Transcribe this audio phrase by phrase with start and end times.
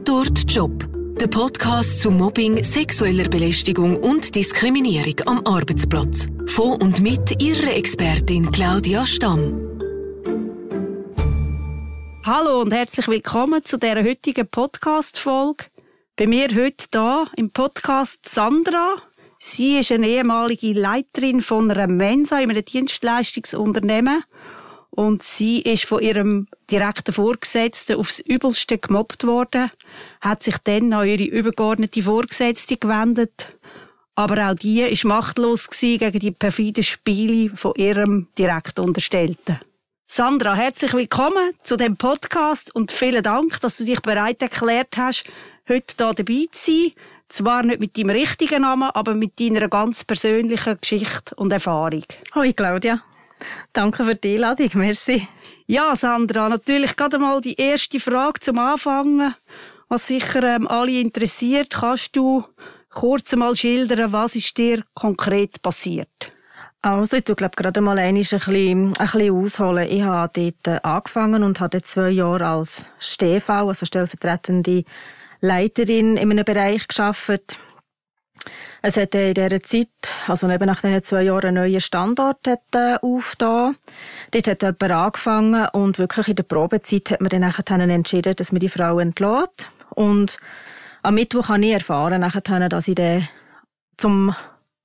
[0.00, 0.88] Tatort Job.
[1.20, 6.26] Der Podcast zu Mobbing, sexueller Belästigung und Diskriminierung am Arbeitsplatz.
[6.46, 9.60] Von und mit Ihrer Expertin Claudia Stamm.
[12.24, 15.66] Hallo und herzlich willkommen zu der heutigen Podcast-Folge.
[16.16, 19.02] Bei mir heute da im Podcast Sandra.
[19.38, 24.24] Sie ist eine ehemalige Leiterin von einer Mensa in einem Dienstleistungsunternehmen
[24.90, 29.70] und sie ist von ihrem direkten Vorgesetzten aufs Übelste gemobbt worden,
[30.20, 33.56] hat sich dann an ihre übergeordnete Vorgesetzte gewendet.
[34.14, 39.60] Aber auch die ist machtlos gegen die perfiden Spiele von ihrem direkt Unterstellten.
[40.06, 45.24] Sandra, herzlich willkommen zu dem Podcast und vielen Dank, dass du dich bereit erklärt hast,
[45.68, 46.92] heute hier dabei zu sein.
[47.28, 52.04] Zwar nicht mit deinem richtigen Namen, aber mit deiner ganz persönlichen Geschichte und Erfahrung.
[52.34, 53.00] Hoi Claudia.
[53.72, 55.26] Danke für die Einladung, merci.
[55.66, 59.34] Ja, Sandra, natürlich gerade mal die erste Frage zum Anfangen,
[59.88, 61.70] was sicher ähm, alle interessiert.
[61.70, 62.44] Kannst du
[62.90, 66.32] kurz mal schildern, was ist dir konkret passiert?
[66.82, 69.86] Also, ich glaube gerade mal ein bisschen, ein bisschen ausholen.
[69.90, 74.84] Ich habe dort äh, angefangen und hatte zwei Jahre als STV, also stellvertretende
[75.40, 77.58] Leiterin in einem Bereich geschafft.
[78.82, 79.88] Es hat in dieser Zeit,
[80.26, 83.76] also eben nach diesen zwei Jahren, einen neuen Standort äh, aufgetan.
[84.30, 88.52] Dort hat jemand angefangen und wirklich in der Probezeit hat man dann nachher entschieden, dass
[88.52, 89.70] man die Frau entlässt.
[89.90, 90.38] Und
[91.02, 92.22] am Mittwoch habe ich erfahren,
[92.68, 93.28] dass ich dann
[93.96, 94.34] zum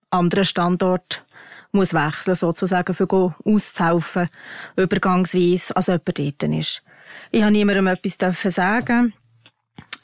[0.10, 1.24] anderen Standort
[1.72, 3.08] muss wechseln, sozusagen, für
[3.44, 4.30] auszuhelfen,
[4.76, 6.84] übergangsweise, als jemand dort ist.
[7.32, 9.14] Ich habe niemandem etwas sagen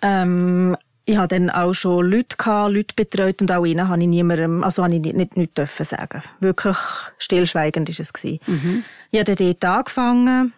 [0.02, 4.08] ähm, ich hatte dann auch schon Leute gehabt, Leute betreut und auch ihnen habe ich
[4.08, 6.24] niemandem, also habe ich nicht, nicht, nicht dürfen sagen.
[6.40, 6.78] Wirklich
[7.18, 8.40] stillschweigend ist es gewesen.
[8.46, 8.84] Mhm.
[9.12, 10.54] Ich habe dann dort angefangen.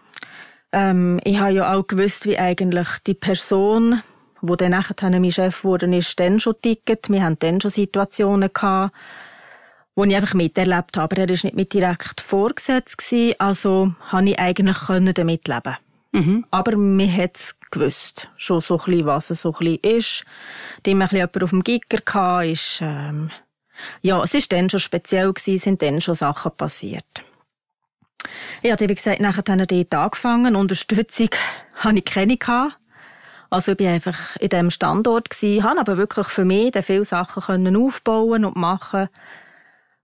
[0.71, 4.01] Ähm, ich habe ja auch gewusst, wie eigentlich die Person,
[4.41, 7.09] wo dann nachher mein Chef wurde, ist, dann schon ticket.
[7.09, 8.93] Wir haben dann schon Situationen gehabt,
[9.95, 11.03] wo ich einfach miterlebt habe.
[11.03, 14.77] Aber er war nicht mit direkt vorgesetzt gewesen, also habe ich eigentlich
[15.13, 15.77] damit leben.
[16.13, 16.45] Mhm.
[16.51, 20.25] Aber man hat es gewusst, schon so ein bisschen, was es so ein bisschen ist.
[20.85, 23.31] Haben ein bisschen jemand auf dem Giger gehabt, ist, ähm,
[24.01, 27.23] ja, es ist dann schon speziell gewesen, sind dann schon Sachen passiert.
[28.61, 30.55] Ich habe, wie gesagt, nachher dann dort angefangen.
[30.55, 31.29] Unterstützung
[31.75, 32.77] hatte ich keine gehabt.
[33.49, 37.75] Also ich war einfach in diesem Standort gewesen, habe aber wirklich für mich viele Sachen
[37.75, 39.09] aufbauen und machen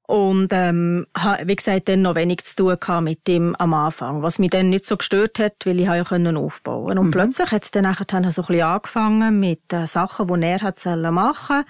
[0.10, 1.06] und ähm,
[1.44, 4.70] wie gesagt, dann noch wenig zu tun gehabt mit dem am Anfang, was mich dann
[4.70, 6.98] nicht so gestört hat, weil ich ja können aufbauen.
[6.98, 7.12] Und mhm.
[7.12, 10.62] plötzlich hat es dann nachher dann so ein bisschen angefangen mit äh, Sachen, die er
[10.62, 11.64] hat machen.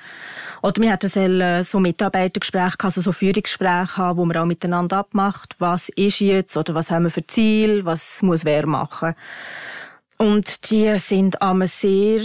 [0.61, 5.89] Oder wir hatten so Mitarbeitergespräche, also so Führungsgespräche haben, wo man auch miteinander abmacht, was
[5.89, 6.55] ist jetzt?
[6.55, 9.15] Oder was haben wir für Ziel, was muss wer machen.
[10.17, 12.21] Und die sind am sehr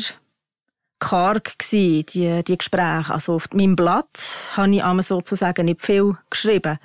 [1.04, 3.12] karg gewesen, die, die Gespräche.
[3.12, 6.78] Also auf meinem Blatt habe ich einmal sozusagen nicht viel geschrieben.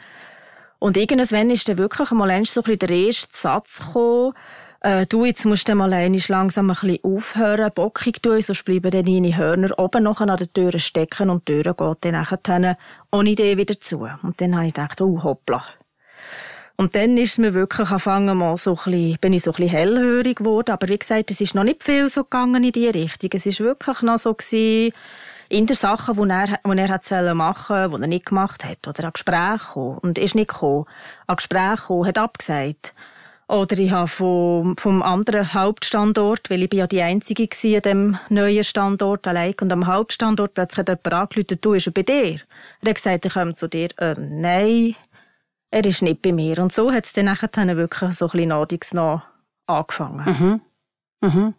[0.80, 4.34] Und irgendwann ist dann wirklich mal so ein der erste Satz gekommen,
[4.82, 9.06] äh, du, jetzt musst du mal langsam ein bisschen aufhören, bockig tun, sonst bleiben dann
[9.06, 12.78] deine Hörner oben noch an der Tür stecken und die Tür geht dann nachher
[13.12, 14.08] ohne Idee wieder zu.
[14.24, 15.66] Und dann habe ich gedacht, oh, hoppla,
[16.80, 19.70] und dann ist mir wirklich angefangen, mal so ein bisschen, bin ich so ein bisschen
[19.70, 20.72] hellhörig geworden.
[20.72, 23.32] Aber wie gesagt, es ist noch nicht viel so gegangen in die Richtung.
[23.34, 24.94] Es ist wirklich noch so gewesen,
[25.50, 28.88] in der Sachen, die er, die er hat machen die er nicht gemacht hat.
[28.88, 30.86] Oder an Gesprächen gekommen und ist nicht gekommen.
[31.28, 32.94] An Gesprächen gekommen, hat abgesagt.
[33.50, 37.82] Oder ich habe vom, vom anderen Hauptstandort, weil ich bin ja die Einzige war an
[37.82, 39.56] dem neuen Standort allein.
[39.60, 42.40] Und am Hauptstandort plötzlich hat jemand angerufen, du, ist er bei dir?
[42.82, 43.90] Er hat gesagt, ich komme zu dir.
[43.98, 44.96] Äh, nein,
[45.72, 46.60] er ist nicht bei mir.
[46.60, 49.22] Und so hat es dann nachher wirklich so ein bisschen noch
[49.66, 50.62] angefangen.
[51.22, 51.30] Mhm.
[51.30, 51.54] Mhm.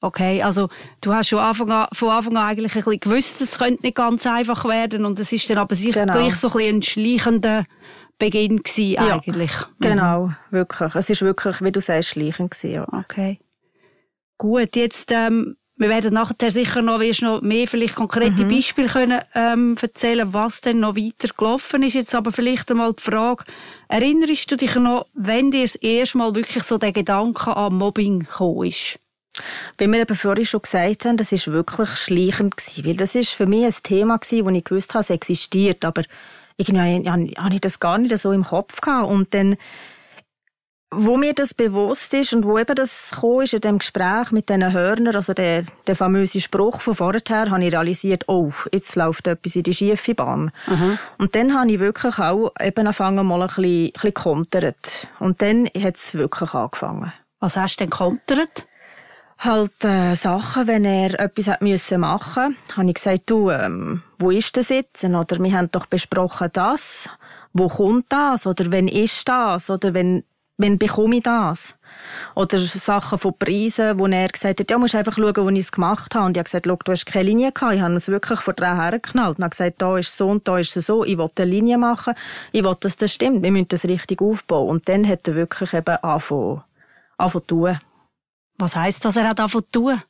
[0.00, 0.68] Okay, also
[1.00, 3.94] du hast schon Anfang an, von Anfang an eigentlich ein bisschen gewusst, es könnte nicht
[3.94, 6.14] ganz einfach werden und es ist dann aber sicher genau.
[6.14, 7.64] gleich so ein bisschen ein schleichender
[8.18, 9.52] Beginn gewesen, ja, eigentlich.
[9.80, 10.36] Genau, mhm.
[10.50, 10.94] wirklich.
[10.96, 12.88] Es ist wirklich, wie du sagst, schleichend gewesen, ja.
[12.92, 13.38] Okay.
[14.38, 18.48] Gut, jetzt ähm, wir werden nachher sicher noch, wirst noch mehr vielleicht konkrete mhm.
[18.48, 21.94] Beispiele können, ähm, erzählen, was denn noch weiter gelaufen ist.
[21.94, 23.44] Jetzt aber vielleicht einmal die Frage,
[23.88, 28.20] erinnerst du dich noch, wenn dir das erste Mal wirklich so der Gedanke an Mobbing
[28.20, 28.98] gekommen ist?
[29.78, 33.30] Wie wir eben vorhin schon gesagt haben, das ist wirklich schleichend gewesen, weil das ist
[33.30, 36.02] für mich ein Thema gewesen, wo ich gewusst habe, es existiert, aber
[36.58, 39.56] irgendwie habe ich das gar nicht so im Kopf gehabt und dann
[40.92, 44.48] wo mir das bewusst ist und wo eben das gekommen ist in dem Gespräch mit
[44.48, 49.26] diesen Hörnern, also der, der famöse Spruch von vorher, habe ich realisiert, oh, jetzt läuft
[49.26, 50.52] etwas in die schiefe Bahn.
[50.66, 50.98] Mhm.
[51.18, 55.08] Und dann habe ich wirklich auch eben angefangen, mal ein bisschen, ein bisschen kontert.
[55.18, 57.12] Und dann hat es wirklich angefangen.
[57.40, 58.66] Was hast du denn kontert?
[59.44, 64.30] halt äh, Sachen, wenn er etwas hat müssen machen, habe ich gesagt, du, ähm, wo
[64.30, 65.02] ist das jetzt?
[65.04, 67.08] Oder wir haben doch besprochen das.
[67.52, 68.46] Wo kommt das?
[68.46, 69.68] Oder wenn ist das?
[69.68, 70.24] Oder wenn
[70.62, 71.76] wenn bekomme ich das?
[72.34, 75.72] Oder Sachen von Preisen, wo er gesagt hat, ja, musst einfach schauen, wo ich es
[75.72, 76.26] gemacht habe.
[76.26, 77.74] Und ich habe gesagt, du hast keine Linie gehabt.
[77.74, 79.38] Ich habe es wirklich vor drei hergeknallt.
[79.38, 81.04] Und habe gesagt, da ist so und da ist es so.
[81.04, 82.14] Ich will eine Linie machen.
[82.52, 83.42] Ich will, dass das stimmt.
[83.42, 84.68] Wir müssen das richtig aufbauen.
[84.68, 86.62] Und dann hat er wirklich eben angefangen,
[87.30, 87.78] zu tun.
[88.58, 90.02] Was heisst das, er hat angefangen zu tun?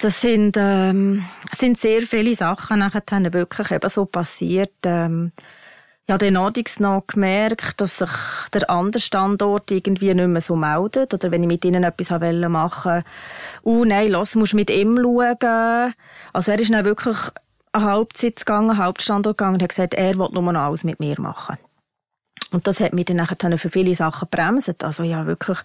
[0.00, 4.74] Das sind, ähm, sind sehr viele Sachen nachher wirklich eben so passiert.
[4.84, 5.32] Ähm,
[6.08, 6.34] ich habe dann
[6.78, 8.10] noch gemerkt, dass sich
[8.52, 11.12] der andere Standort irgendwie nicht mehr so meldet.
[11.12, 13.04] Oder wenn ich mit ihnen etwas machen wollte,
[13.64, 15.92] uh, nein, lass, musst mit ihm schauen.
[16.32, 17.16] Also er ist dann wirklich
[17.72, 21.00] eine Hauptsitz gegangen, einen Hauptstandort gegangen und hat gesagt, er will nur noch alles mit
[21.00, 21.58] mir machen.
[22.52, 24.84] Und das hat mich dann nachher für viele Sachen bremset.
[24.84, 25.58] Also ja, wirklich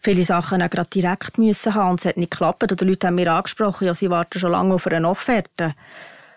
[0.00, 2.72] viele Sachen auch gerade direkt müssen haben und es hat nicht geklappt.
[2.72, 5.72] Oder Leute haben mir angesprochen, ja, sie warten schon lange auf eine Offerte.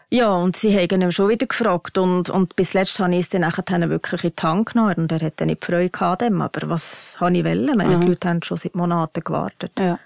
[0.09, 1.97] Ja, und sie haben ihn schon wieder gefragt.
[1.97, 4.95] Und, und bis letzt habe ich es dann nachher wirklich in die Hand genommen.
[4.95, 6.41] Und er hat dann nicht Freude gehabt dem.
[6.41, 7.77] Aber was habe ich wollen?
[7.77, 8.01] Meine mhm.
[8.01, 9.73] die Leute haben schon seit Monaten gewartet.
[9.77, 9.99] Ja.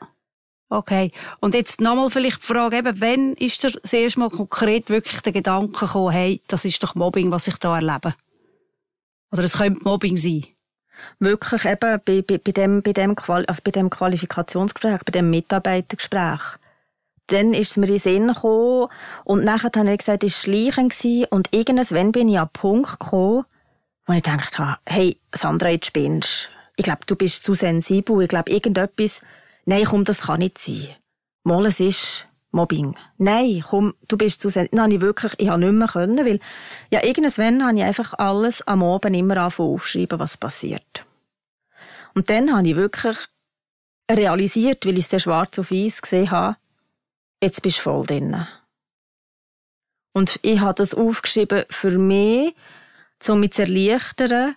[0.70, 1.12] Okay.
[1.40, 5.22] Und jetzt nochmal vielleicht die Frage, eben, wann ist dir das erste Mal konkret wirklich
[5.22, 8.16] der Gedanke gekommen, hey, das ist doch Mobbing, was ich da erlebe?
[9.32, 10.46] Oder es könnte Mobbing sein?
[11.20, 15.30] Wirklich eben bei, bei, bei, dem, bei, dem Quali also bei dem Qualifikationsgespräch, bei dem
[15.30, 16.58] Mitarbeitergespräch
[17.28, 18.88] dann ist es mir in den Sinn gekommen
[19.24, 23.00] und nachher habe ich gesagt, es war Schleichen und irgendwann bin ich an den Punkt
[23.00, 23.46] gekommen,
[24.06, 28.22] wo ich gedacht habe, hey, Sandra, jetzt spinnst Ich glaube, du bist zu sensibel.
[28.22, 29.22] Ich glaube, irgendetwas,
[29.66, 30.90] nein, komm, das kann nicht sein.
[31.44, 32.96] Mal, es ist Mobbing.
[33.18, 34.78] Nein, komm, du bist zu sensibel.
[34.78, 36.40] Dann habe ich wirklich, ich habe nicht mehr können, weil,
[36.90, 41.06] ja, irgendwann habe ich einfach alles am Abend immer angefangen aufschreiben, was passiert.
[42.14, 43.18] Und dann habe ich wirklich
[44.10, 46.58] realisiert, weil ich es schwarz auf weiß gesehen habe,
[47.42, 48.48] jetzt bist du voll drin.
[50.14, 52.56] Und ich habe das aufgeschrieben für mich,
[53.28, 54.56] um mich zu erleichtern.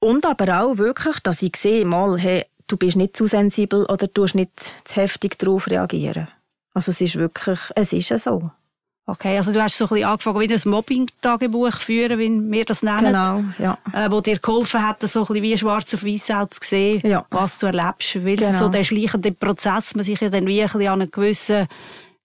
[0.00, 4.08] Und aber auch wirklich, dass ich sehe, mal, hey, du bist nicht zu sensibel oder
[4.08, 6.28] du nicht zu heftig darauf reagieren.
[6.74, 8.50] Also es ist wirklich, es ist ja so.
[9.08, 12.82] Okay, also du hast so ein bisschen angefangen, wie ein Mobbing-Tagebuch führen, wie wir das
[12.82, 13.04] nennen.
[13.04, 13.78] Genau, ja.
[13.92, 17.00] Äh, wo dir geholfen hat, so ein bisschen wie schwarz auf weiß auch zu sehen,
[17.04, 17.24] ja.
[17.30, 18.16] was du erlebst.
[18.24, 18.58] Weil genau.
[18.58, 21.68] so der schleichende Prozess, man sich ja dann wie ein bisschen an einen gewissen,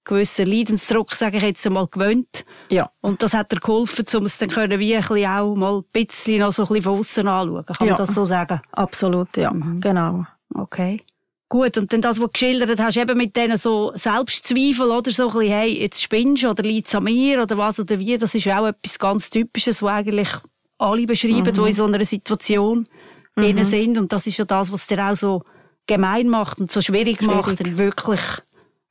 [0.06, 2.46] gewissen Leidensdruck, sage ich jetzt einmal, gewöhnt.
[2.70, 2.90] Ja.
[3.02, 5.84] Und das hat dir geholfen, um es dann können wie ein bisschen auch mal ein
[5.94, 7.66] bisschen noch so ein bisschen von außen anschauen.
[7.68, 7.94] Kann ja.
[7.94, 8.60] man das so sagen?
[8.72, 9.52] Absolut, ja.
[9.52, 9.82] Mhm.
[9.82, 10.26] Genau.
[10.56, 11.04] Okay.
[11.52, 15.28] Gut, und dann das, was du geschildert hast, eben mit denen so Selbstzweifel oder so
[15.28, 18.34] ein bisschen, hey, jetzt spinnst du oder liegt an mir oder was oder wie, das
[18.34, 20.30] ist auch etwas ganz Typisches, was eigentlich
[20.78, 21.52] alle beschreiben, mhm.
[21.52, 22.88] die in so einer Situation
[23.36, 23.64] mhm.
[23.66, 23.98] sind.
[23.98, 25.44] Und das ist ja das, was dir auch so
[25.88, 27.46] gemein macht und so schwierig, schwierig.
[27.46, 28.22] macht, dann wirklich,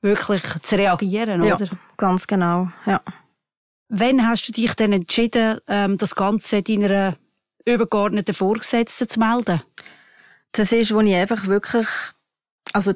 [0.03, 1.71] wirklich zu reagieren, ja, oder?
[1.97, 3.01] ganz genau, ja.
[3.89, 7.17] Wann hast du dich denn entschieden, ähm, das Ganze deiner
[7.65, 9.63] übergeordneten Vorgesetzten zu melden?
[10.53, 11.87] Das ist, wo ich einfach wirklich
[12.73, 12.93] also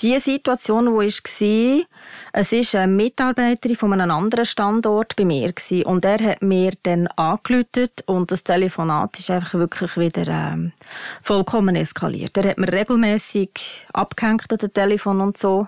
[0.00, 1.84] die Situation, wo ich war,
[2.32, 5.84] es ist eine Mitarbeiterin von einem anderen Standort bei mir gewesen.
[5.86, 10.72] und er hat mir dann angelötet und das Telefonat ist einfach wirklich wieder ähm,
[11.22, 12.36] vollkommen eskaliert.
[12.36, 15.66] Er hat mir regelmäßig abgehängt an dem Telefon und so.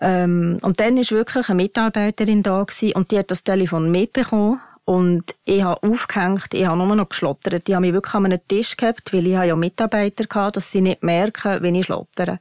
[0.00, 4.60] Ähm, und dann ist wirklich eine Mitarbeiterin da gewesen, und die hat das Telefon mitbekommen
[4.84, 7.68] und ich habe aufgehängt, ich habe nur noch geschlottert.
[7.68, 10.80] Ich habe mich wirklich an einem Tisch gehabt, weil ich ja Mitarbeiter hatte, dass sie
[10.80, 12.38] nicht merken, wenn ich schlottere.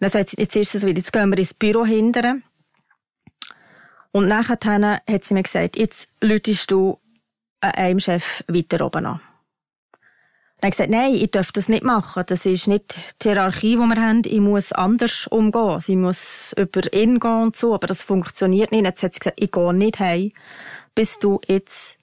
[0.00, 2.42] Dann sagt sie, jetzt ist es wieder, jetzt gehen wir ins Büro hindern.
[4.12, 4.58] Und nachher
[5.06, 6.98] hat sie mir gesagt, jetzt lütest du
[7.60, 9.20] einem Chef weiter oben an.
[10.60, 12.22] Dann habe ich gesagt, nein, ich darf das nicht machen.
[12.26, 14.22] Das ist nicht die Hierarchie, die wir haben.
[14.24, 15.80] Ich muss anders umgehen.
[15.80, 17.74] Sie muss über ihn gehen und so.
[17.74, 18.86] Aber das funktioniert nicht.
[18.86, 20.30] Jetzt hat sie gesagt, ich gehe nicht heim,
[20.94, 21.98] bis du jetzt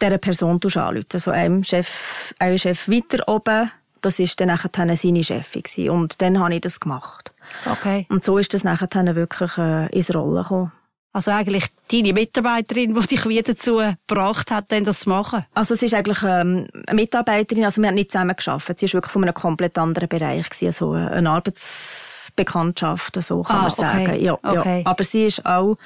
[0.00, 1.06] dieser Person anrufen.
[1.12, 3.72] Also einem Chef, einem Chef weiter oben
[4.02, 7.32] das ist dann nachher seine Chefin Und dann habe ich das gemacht.
[7.64, 8.06] Okay.
[8.10, 10.72] Und so ist das nachher wirklich äh, ins Rollen gekommen.
[11.14, 15.44] Also eigentlich deine Mitarbeiterin, die dich wieder dazu gebracht hat, das zu machen?
[15.52, 18.78] Also es ist eigentlich ähm, eine Mitarbeiterin, also wir haben nicht zusammen geschafft.
[18.78, 23.56] Sie ist wirklich von einem komplett anderen Bereich gewesen, also äh, eine Arbeitsbekanntschaft, so kann
[23.56, 24.06] ah, man sagen.
[24.06, 24.24] Okay.
[24.24, 24.80] Ja, okay.
[24.80, 24.86] ja.
[24.86, 25.76] Aber sie ist auch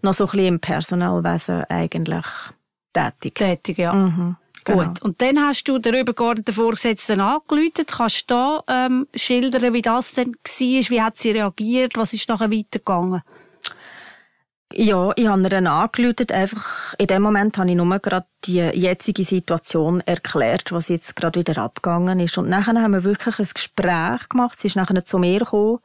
[0.00, 2.26] noch so ein bisschen im Personalwesen eigentlich
[2.94, 3.34] tätig.
[3.34, 3.92] Tätig, ja.
[3.92, 4.36] Mhm.
[4.64, 4.84] Genau.
[4.84, 5.02] Gut.
[5.02, 7.86] Und dann hast du den übergeordneten Vorgesetzten angerufen.
[7.86, 10.90] Kannst du da ähm, schildern, wie das denn war?
[10.90, 11.96] Wie hat sie reagiert?
[11.96, 13.22] Was ist nachher weitergegangen?
[14.72, 16.30] Ja, ich habe ihr angerufen.
[16.30, 21.40] Einfach in dem Moment habe ich nur gerade die jetzige Situation erklärt, was jetzt gerade
[21.40, 22.38] wieder abgegangen ist.
[22.38, 24.60] Und nachher haben wir wirklich ein Gespräch gemacht.
[24.60, 25.78] Sie ist nachher zu mir gekommen.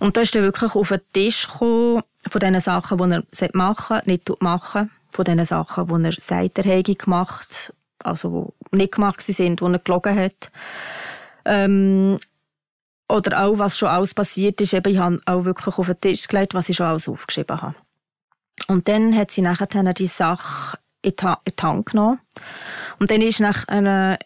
[0.00, 3.94] Und da ist dann wirklich auf den Tisch gekommen, von den Sachen, die er machen
[3.96, 4.90] sollte, nicht machen.
[5.12, 9.64] Von den Sachen, die er sagt, er hätte gemacht, also die nicht gemacht sind, die
[9.64, 10.50] er gelogen hat.
[11.44, 12.18] Ähm,
[13.08, 14.72] oder auch, was schon alles passiert ist.
[14.72, 17.74] Eben, ich habe auch wirklich auf den Tisch gelegt, was ich schon alles aufgeschrieben habe.
[18.68, 22.20] Und dann hat sie nachher die Sache in die Hand genommen.
[22.98, 24.18] Und dann ist nach einer,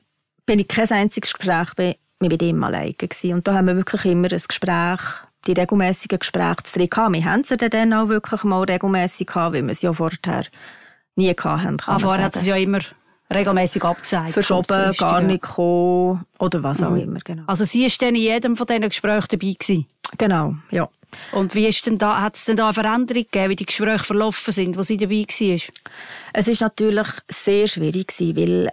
[0.44, 3.34] bin ich kein einziges Gespräch mit ihm alleine gewesen.
[3.34, 5.00] Und da haben wir wirklich immer ein Gespräch,
[5.46, 7.12] die regelmäßigen Gespräche zu drin gehabt.
[7.12, 10.44] Wir haben sie dann auch wirklich mal regelmäßig gehabt, weil wir es ja vorher
[11.14, 11.76] nie hatten.
[11.86, 12.80] Ah, vorher hat es ja immer
[13.32, 14.32] regelmäßig abgesagt.
[14.32, 17.00] Verschoben, gar nicht gekommen oder was auch mhm.
[17.00, 17.18] immer.
[17.20, 17.42] Genau.
[17.46, 19.86] Also sie ist dann in jedem von diesen Gesprächen dabei gewesen?
[20.18, 20.88] Genau, ja.
[21.32, 24.04] Und wie ist denn da, hat es denn da eine Veränderung gegeben, wie die Gespräche
[24.04, 25.60] verlaufen sind, wo sie dabei war?
[26.32, 28.72] Es ist natürlich sehr schwierig gewesen, weil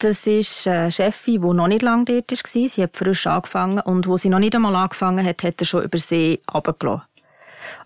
[0.00, 2.68] das ist eine Chefin, die noch nicht lange dort war.
[2.68, 5.84] Sie hat frisch angefangen und wo sie noch nicht einmal angefangen hat, hat er schon
[5.84, 7.04] über sie runtergelassen.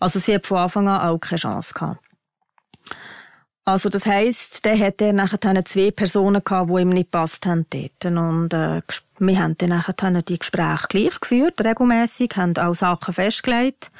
[0.00, 1.98] Also sie hat von Anfang an auch keine Chance gehabt.
[3.66, 7.66] Also das heisst, der hat er nachher zwei Personen gehabt, die ihm nicht passt haben
[7.70, 8.04] dort.
[8.04, 8.82] Und äh,
[9.18, 13.90] wir haben dann nachher die Gespräche gleich geführt, regelmäßig, haben auch Sachen festgelegt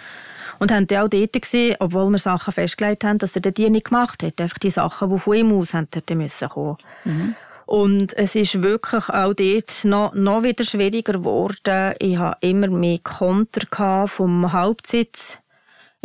[0.59, 3.87] und haben dann auch dort gesehen, obwohl wir Sachen festgelegt haben, dass er die nicht
[3.87, 4.39] gemacht hat.
[4.39, 6.77] Einfach die Sachen, die von ihm aus hätten müssen kommen.
[7.05, 7.35] Mhm.
[7.67, 11.95] Und es ist wirklich auch dort noch, noch wieder schwieriger geworden.
[11.99, 15.41] Ich hatte immer mehr Konter vom Hauptsitz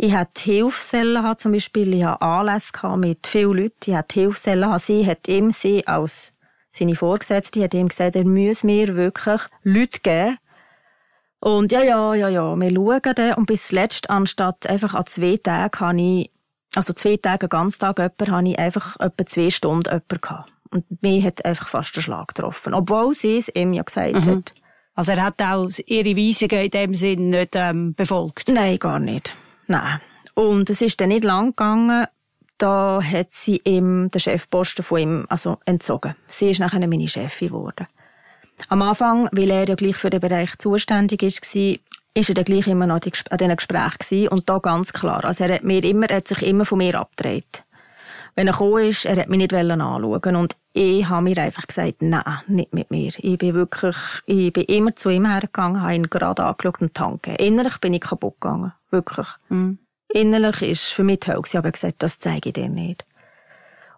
[0.02, 3.74] ich hatte Hilfsellen, zum Beispiel, ich hatte Anlässe mit vielen Leuten.
[3.90, 6.32] Ich hatte Hilfsellen, sie hat ihm, sie als
[6.70, 10.38] seine Vorgesetzte, hat ihm gesagt, er müsse mir wirklich Leute geben.
[11.40, 13.34] Und ja, ja, ja, ja, wir schauen dann.
[13.34, 16.30] Und bis zuletzt, anstatt einfach an zwei Tagen, habe ich,
[16.74, 20.50] also zwei Tage, ganz Tag jemanden, habe ich einfach etwa zwei Stunden jemanden gehabt.
[20.70, 22.74] Und mir hat einfach fast den Schlag getroffen.
[22.74, 24.30] Obwohl sie es ihm ja gesagt mhm.
[24.30, 24.52] hat.
[24.94, 28.48] Also er hat auch ihre Weisungen in dem Sinn nicht ähm, befolgt?
[28.48, 29.34] Nein, gar nicht.
[29.66, 30.00] Nein.
[30.34, 32.06] Und es ist dann nicht lang gegangen,
[32.58, 36.14] da hat sie ihm den Chefposten von ihm also entzogen.
[36.28, 37.86] Sie ist nachher meine Chefin geworden.
[38.68, 41.76] Am Anfang, weil er ja gleich für den Bereich zuständig ist, war,
[42.14, 43.00] ist er dann gleich immer noch an
[43.38, 45.24] diesen Gesprächen und da ganz klar.
[45.24, 47.64] Also er hat, mir immer, er hat sich immer von mir abgedreht.
[48.40, 52.00] Wenn er gekommen ist, er hat mich nicht anschauen und ich habe mir einfach gesagt,
[52.00, 53.12] nein, nicht mit mir.
[53.18, 57.36] Ich bin wirklich, ich bin immer zu ihm hergegangen, habe ihn gerade angeschaut und tanken.
[57.36, 58.72] Innerlich bin ich kaputt gegangen.
[58.90, 59.26] Wirklich.
[59.50, 59.78] Mhm.
[60.08, 61.42] Innerlich ist für mich die Hölle.
[61.44, 63.04] Ich habe gesagt, das zeige ich dir nicht.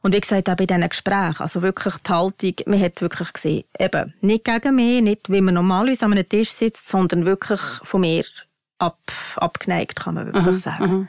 [0.00, 3.62] Und wie gesagt, auch bei diesen Gesprächen, also wirklich die Haltung, man hat wirklich gesehen,
[3.78, 8.00] eben, nicht gegen mich, nicht wie man normalerweise an einem Tisch sitzt, sondern wirklich von
[8.00, 8.24] mir
[8.78, 8.98] ab,
[9.36, 10.92] abgeneigt, kann man wirklich mhm, sagen.
[10.92, 11.08] Mhm.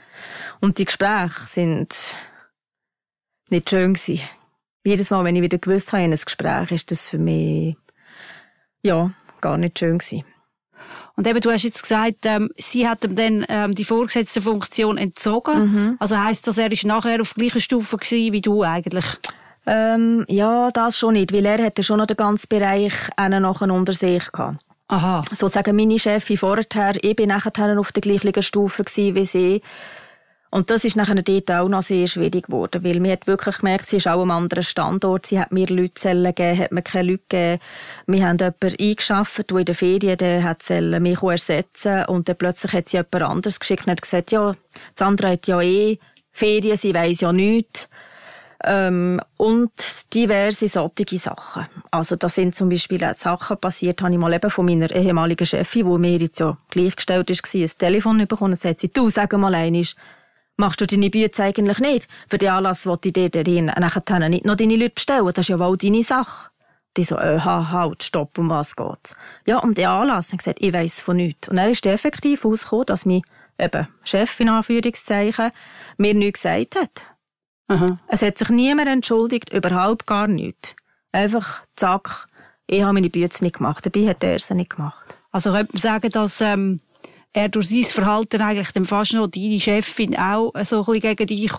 [0.62, 2.16] Und die Gespräche sind
[3.50, 4.22] nicht schön gewesen
[4.84, 7.76] jedes Mal, wenn ich wieder gewusst habe in ein Gespräch, ist das für mich,
[8.82, 10.26] ja, gar nicht schön gewesen.
[11.16, 14.98] Und eben, du hast jetzt gesagt, ähm, sie hat ihm dann ähm, die vorgesetzte Funktion
[14.98, 15.60] entzogen.
[15.60, 15.98] Mhm.
[16.00, 19.06] Also heisst das, er ist nachher auf gleicher Stufe gewesen wie du eigentlich?
[19.66, 23.94] Ähm, ja, das schon nicht, weil er hatte schon noch den ganzen Bereich nachher unter
[23.94, 24.58] sich gehabt.
[24.88, 25.24] Aha.
[25.32, 29.62] Sozusagen meine Chefin vorher, ich bin nachher auf der gleichen Stufe gewesen wie sie.
[30.54, 33.90] Und das ist nachher dort auch noch sehr schwierig geworden, weil man hat wirklich gemerkt,
[33.90, 37.10] sie ist auch am anderen Standort, sie hat mir Leute Zellen gegeben, hat mir keine
[37.10, 37.62] Leute gegeben.
[38.06, 42.36] Wir haben jemanden eingeschafft, der in der Ferien der hat Zellen mich ersetzen und dann
[42.36, 44.54] plötzlich hat sie jemand anderes geschickt und hat gesagt, ja,
[44.94, 45.98] Sandra hat ja eh
[46.32, 47.90] Ferien, sie weiss ja nichts.
[48.64, 49.72] Ähm, und
[50.14, 51.66] diverse solche Sachen.
[51.90, 55.48] Also da sind zum Beispiel auch Sachen passiert, habe ich mal eben von meiner ehemaligen
[55.48, 59.34] Chefin, die mir jetzt ja gleichgestellt ist, ein Telefon bekommen und sagt sie, du, sag
[59.34, 59.84] mal einmal,
[60.56, 62.08] Machst du deine Bücher eigentlich nicht?
[62.30, 65.26] Für den Anlass wollte ich dir darin nachher nicht noch deine Leute bestellen.
[65.26, 66.50] Das ist ja wohl deine Sache.
[66.96, 69.16] Die so, äh, halt, stopp, um was geht's?
[69.48, 70.32] Ja, um den Anlass.
[70.32, 71.50] Und gesagt, ich weiss von nichts.
[71.50, 73.24] Und er ist effektiv ausgekommen, dass mein
[73.58, 75.50] eben, Chef, in Anführungszeichen,
[75.98, 77.08] mir nichts gesagt hat.
[77.68, 77.98] Aha.
[78.08, 80.76] Es hat sich niemand entschuldigt, überhaupt gar nichts.
[81.12, 82.28] Einfach, zack,
[82.68, 83.86] ich habe meine Bücher nicht gemacht.
[83.86, 85.18] Dabei hat er sie nicht gemacht.
[85.32, 86.80] Also könnte man sagen, dass, ähm,
[87.34, 91.28] er durch sein Verhalten eigentlich dann fast noch deine Chefin auch so ein bisschen gegen
[91.28, 91.52] dich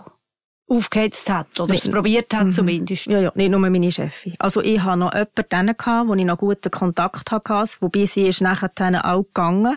[0.66, 2.52] aufgehetzt hat oder es probiert hat mhm.
[2.52, 3.06] zumindest.
[3.06, 4.34] Ja, ja, nicht nur meine Chefin.
[4.38, 8.40] Also ich hatte noch jemanden gehabt, wo ich noch guten Kontakt hatte, wobei sie ist
[8.40, 8.70] nachher
[9.04, 9.76] auch gegangen.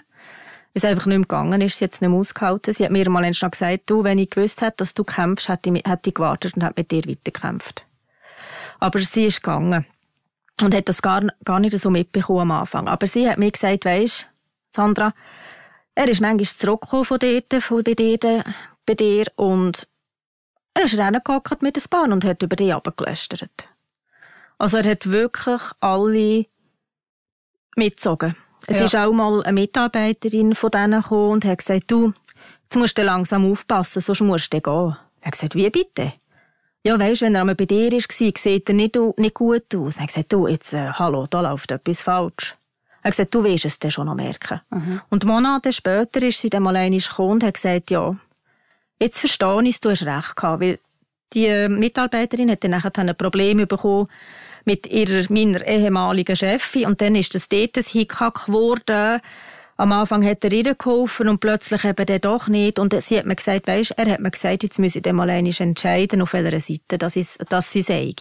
[0.74, 2.72] Es einfach nicht mehr gegangen ist, sie jetzt nicht mehr ausgehalten.
[2.72, 5.72] Sie hat mir mal schon gesagt, du, wenn ich gewusst hätte, dass du kämpfst, hätte
[5.72, 7.86] ich, hätte ich gewartet und hätte mit dir weitergekämpft.
[8.80, 9.88] Aber sie ist gegangen
[10.62, 12.88] und hat das gar, gar nicht so mitbekommen am Anfang.
[12.88, 14.30] Aber sie hat mir gesagt, weisst,
[14.72, 15.14] Sandra,
[15.98, 18.26] er ist manchmal zurückgekommen von dort, von bei dort,
[18.86, 19.88] bei dir und
[20.76, 23.68] er ist reingehockt mit der Bahn und hat über dich abgelästert.
[24.60, 26.46] Also er hat wirklich alle
[27.76, 28.36] mitgezogen.
[28.68, 28.86] Es Ja.
[28.86, 32.14] ist auch mal eine Mitarbeiterin von denen gekommen und hat gesagt, du,
[32.64, 34.96] jetzt musst du langsam aufpassen, sonst musst du gehen.
[35.22, 36.14] Er hat gesagt, wie bitte?
[36.84, 38.00] Ja, weisst, wenn er einmal bei dir war,
[38.38, 39.96] sieht er nicht, nicht gut aus.
[39.96, 42.54] Er hat gesagt, du, jetzt, äh, hallo, da läuft etwas falsch.
[43.08, 44.60] Er hat gesagt, du wirst es dann schon noch merken.
[45.10, 48.12] Und Monate später ist sie dann mal einmal gekommen und hat gesagt, ja,
[49.00, 50.80] jetzt verstehe ich es, du hast recht gehabt, weil
[51.34, 54.10] die Mitarbeiterin hat dann nachher ein Problem bekommen
[54.66, 59.22] mit ihrer, meiner ehemaligen Chefin und dann ist das dort ein Hickhack geworden.
[59.78, 62.78] Am Anfang hat er ihr geholfen und plötzlich eben dann doch nicht.
[62.78, 65.30] Und sie hat mir gesagt, weisst, er hat mir gesagt, jetzt müsse ich dann mal
[65.30, 68.14] entscheiden, auf welcher Seite dass dass sie sei.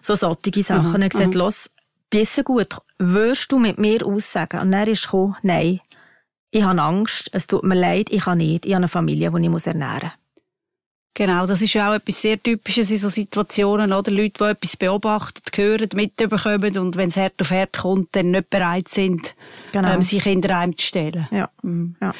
[0.00, 0.94] So solche Sachen.
[0.94, 1.70] Und er hat gesagt, los,
[2.10, 4.60] bisschen gut, würdest du mit mir aussagen?
[4.60, 5.80] Und er ist gekommen, nein,
[6.50, 9.42] ich habe Angst, es tut mir leid, ich kann nicht, ich habe eine Familie, die
[9.42, 10.12] ich muss ernähren muss.
[11.14, 14.10] Genau, das ist ja auch etwas sehr Typisches in so Situationen, oder?
[14.12, 18.48] Leute, die etwas beobachten, hören, mitbekommen und wenn es Herd auf Herd kommt, dann nicht
[18.48, 19.34] bereit sind,
[19.72, 19.92] Genau.
[19.92, 21.28] ähm, sich hinter einem zu stellen.
[21.32, 21.50] Ja.
[21.62, 21.96] Mhm.
[22.00, 22.14] ja.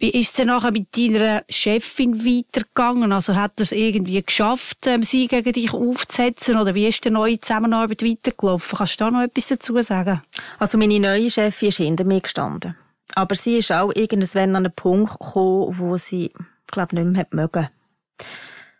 [0.00, 3.12] Wie ist es denn nachher mit deiner Chefin weitergegangen?
[3.12, 6.56] Also hat er es irgendwie geschafft, ähm, sie gegen dich aufzusetzen?
[6.56, 8.78] Oder wie ist die neue Zusammenarbeit weitergelaufen?
[8.78, 10.22] Kannst du da noch etwas dazu sagen?
[10.58, 12.76] Also meine neue Chefin ist hinter mir gestanden.
[13.14, 16.30] Aber sie ist auch irgendwann an einen Punkt gekommen, wo sie,
[16.66, 17.68] glaube, nicht mehr mögen.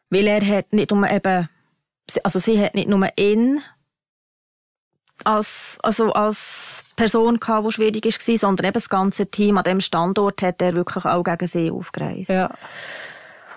[0.09, 1.50] Weil er hat nicht nur eben,
[2.25, 3.61] also sie hat nicht nur ihn
[5.25, 9.81] als, also als Person gehabt, die schwierig war, sondern eben das ganze Team an dem
[9.81, 12.31] Standort hat er wirklich auch gegen sie aufgereist.
[12.31, 12.50] Ja.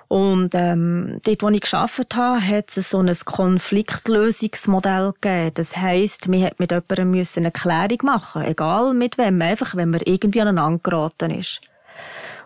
[0.08, 5.52] Und ähm, dort, wo ich gearbeitet habe, hat es so ein Konfliktlösungsmodell gegeben.
[5.56, 9.90] Das heisst, wir hat mit jemandem müssen eine Klärung machen egal mit wem, einfach wenn
[9.90, 11.62] man irgendwie aneinander geraten ist.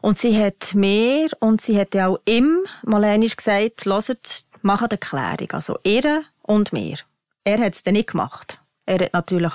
[0.02, 4.88] Und sie hat mir und sie hat ja auch ihm mal einmal gesagt, hört, machen
[4.90, 5.52] eine Klärung.
[5.52, 6.98] Also ihr und mir.
[7.44, 8.60] Er hat es dann nicht gemacht.
[8.88, 9.53] Er hat natürlich,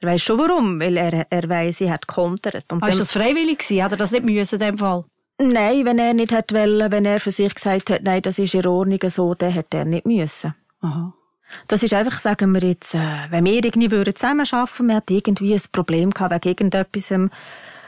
[0.00, 2.72] er weiss schon warum, weil er, er weiss, sie hat kontert.
[2.72, 3.82] Und Ah, ist das freiwillig gewesen?
[3.82, 5.04] Hat er das nicht müssen in dem Fall?
[5.38, 8.54] Nein, wenn er nicht hat wollen, wenn er für sich gesagt hat, nein, das ist
[8.54, 10.54] in Ordnung so, dann hätte er nicht müssen.
[10.80, 11.12] Aha.
[11.68, 15.54] Das ist einfach, sagen wir jetzt, äh, wenn wir irgendwie würden zusammenarbeiten, wir hatten irgendwie
[15.54, 17.08] ein Problem gehabt wegen irgendetwas,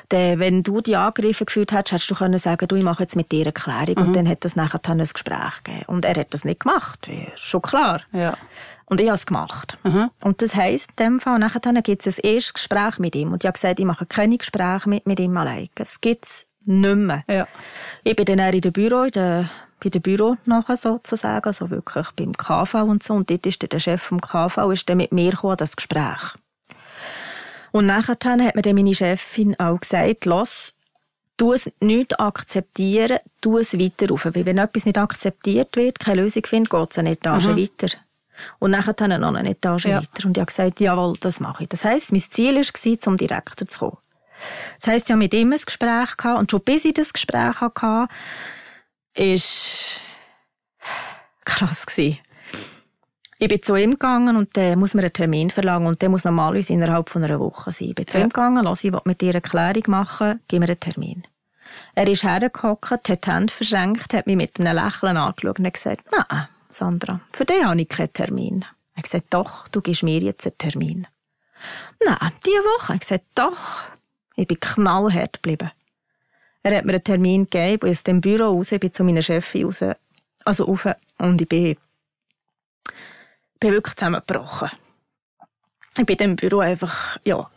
[0.08, 3.16] dann, wenn du die Angriffe gefühlt hättest, hättest du können sagen, du, ich mache jetzt
[3.16, 4.06] mit dir eine Klärung.
[4.06, 5.84] Und dann hat das nachher dann ein Gespräch gegeben.
[5.88, 8.02] Und er hat das nicht gemacht, schon klar.
[8.12, 8.36] Ja.
[8.86, 9.78] Und ich habe es gemacht.
[9.82, 10.10] Mhm.
[10.22, 13.32] Und das heisst, in dem Fall, nachher dann gibt es ein erstes Gespräch mit ihm.
[13.32, 15.68] Und ich habe gesagt, ich mache keine Gespräche mit, mit ihm allein.
[15.74, 17.24] Es gibt's nicht mehr.
[17.28, 17.48] Ja.
[18.04, 19.50] Ich bin dann auch in der Büro, in der,
[19.82, 23.14] bei der Büro nachher sozusagen, also wirklich beim KV und so.
[23.14, 26.34] Und dort ist dann der Chef vom KV, ist dann mit mir gekommen, das Gespräch.
[27.72, 30.72] Und nachher dann hat mir dann meine Chefin auch gesagt, lass,
[31.36, 34.24] tu es nicht akzeptieren, tu es weiter rauf.
[34.24, 37.96] Weil wenn etwas nicht akzeptiert wird, keine Lösung findet, geht es eine Etage weiter.
[38.58, 39.96] Und nachher dann noch eine Etage Ja.
[39.98, 40.26] weiter.
[40.26, 41.68] Und ich habe gesagt, jawohl, das mache ich.
[41.68, 43.98] Das heisst, mein Ziel war, zum Direktor zu kommen.
[44.80, 47.60] Das heisst, ich habe mit ihm ein Gespräch gehabt und schon bis ich das Gespräch
[47.60, 48.06] hatte,
[49.14, 50.02] ist
[51.44, 52.18] krass gewesen.
[53.38, 56.24] Ich bin zu ihm gegangen und der muss mir einen Termin verlangen und der muss
[56.24, 57.88] normalerweise innerhalb von einer Woche sein.
[57.88, 58.24] Ich bin zu Ja.
[58.24, 61.22] ihm gegangen, lass ich will mit dir eine Klärung machen, gib mir einen Termin.
[61.94, 65.74] Er ist hergehockt, hat die Hände verschränkt, hat mich mit einem Lächeln angeschaut und hat
[65.74, 68.64] gesagt, nein, Sandra, für den habe ich keinen Termin.
[68.94, 71.06] Er gesagt, doch, du gibst mir jetzt einen Termin.
[72.04, 72.92] Nein, diese Woche.
[72.92, 73.82] Er gesagt, doch.
[74.36, 75.70] Ich bin knallhart geblieben.
[76.62, 79.64] Er hat mir einen Termin gegeben, aus dem Büro raus, ich bin zu meiner Chefin
[79.64, 79.84] raus,
[80.44, 80.86] also rauf,
[81.18, 81.76] und ich bin,
[83.58, 84.70] bin wirklich zusammengebrochen.
[85.96, 87.48] Ich bin im Büro einfach, ja,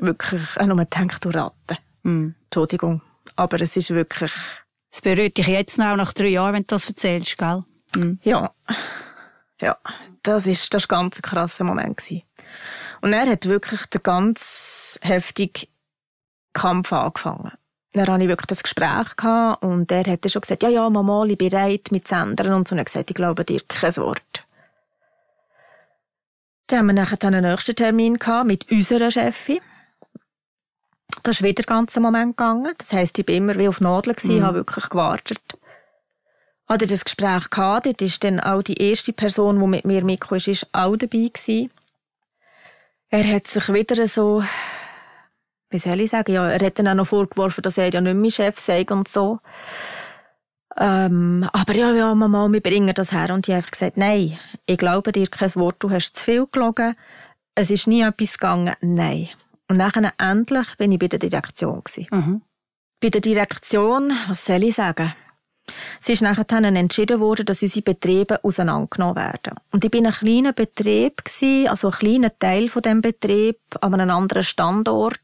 [0.00, 1.78] wirklich, ich habe nur gedacht, du Ratte.
[2.02, 2.34] Mhm.
[2.44, 3.02] Entschuldigung.
[3.34, 4.32] Aber es ist wirklich,
[4.96, 7.64] Es berührt dich jetzt noch nach drei Jahren, wenn du das erzählst, gell?
[7.96, 8.20] Mhm.
[8.22, 8.52] ja,
[9.60, 9.76] ja,
[10.22, 12.22] das ist, das ist ganz ein krasser Moment gewesen.
[13.00, 15.68] Und er hat wirklich den ganz heftigen
[16.52, 17.52] Kampf angefangen.
[17.92, 20.90] Dann hatte ich wirklich das Gespräch gehabt und er hat dann schon gesagt, ja, ja,
[20.90, 22.74] Mama, ich bin bereit mit zu ändern und so.
[22.74, 24.44] Und er hat gesagt, ich glaube dir kein Wort.
[26.66, 29.60] Dann haben wir nachher dann einen nächsten Termin gehabt mit unserer Chefin.
[31.22, 32.74] Das ist wieder den ganzen Moment gegangen.
[32.76, 35.40] Das heisst, ich bin immer wie auf Nadeln gewesen, habe wirklich gewartet.
[36.68, 40.38] Hatte das Gespräch gehabt, dort ist dann auch die erste Person, die mit mir mitgekommen
[40.38, 41.70] ist, ist auch dabei gewesen.
[43.08, 44.42] Er hat sich wieder so,
[45.70, 48.14] wie soll ich sagen, ja, er hat dann auch noch vorgeworfen, dass er ja nicht
[48.14, 49.38] mehr Chef sei und so.
[50.78, 53.32] Ähm, aber ja, ja, Mama, wir bringen das her.
[53.32, 56.94] Und ich habe gesagt, nein, ich glaube dir kein Wort, du hast zu viel gelogen.
[57.54, 59.28] Es ist nie etwas gegangen, nein.
[59.68, 62.06] Und nachher endlich bin ich bei der Direktion gewesen.
[62.10, 62.42] Mhm.
[63.00, 65.14] bei der Direktion, was soll ich sagen?
[66.00, 69.54] Es ist nachher dann entschieden worden, dass unsere Betriebe auseinandergenommen werden.
[69.72, 73.94] Und ich bin ein kleiner Betrieb gewesen, also ein kleiner Teil von dem Betrieb an
[73.94, 75.18] einem anderen Standort.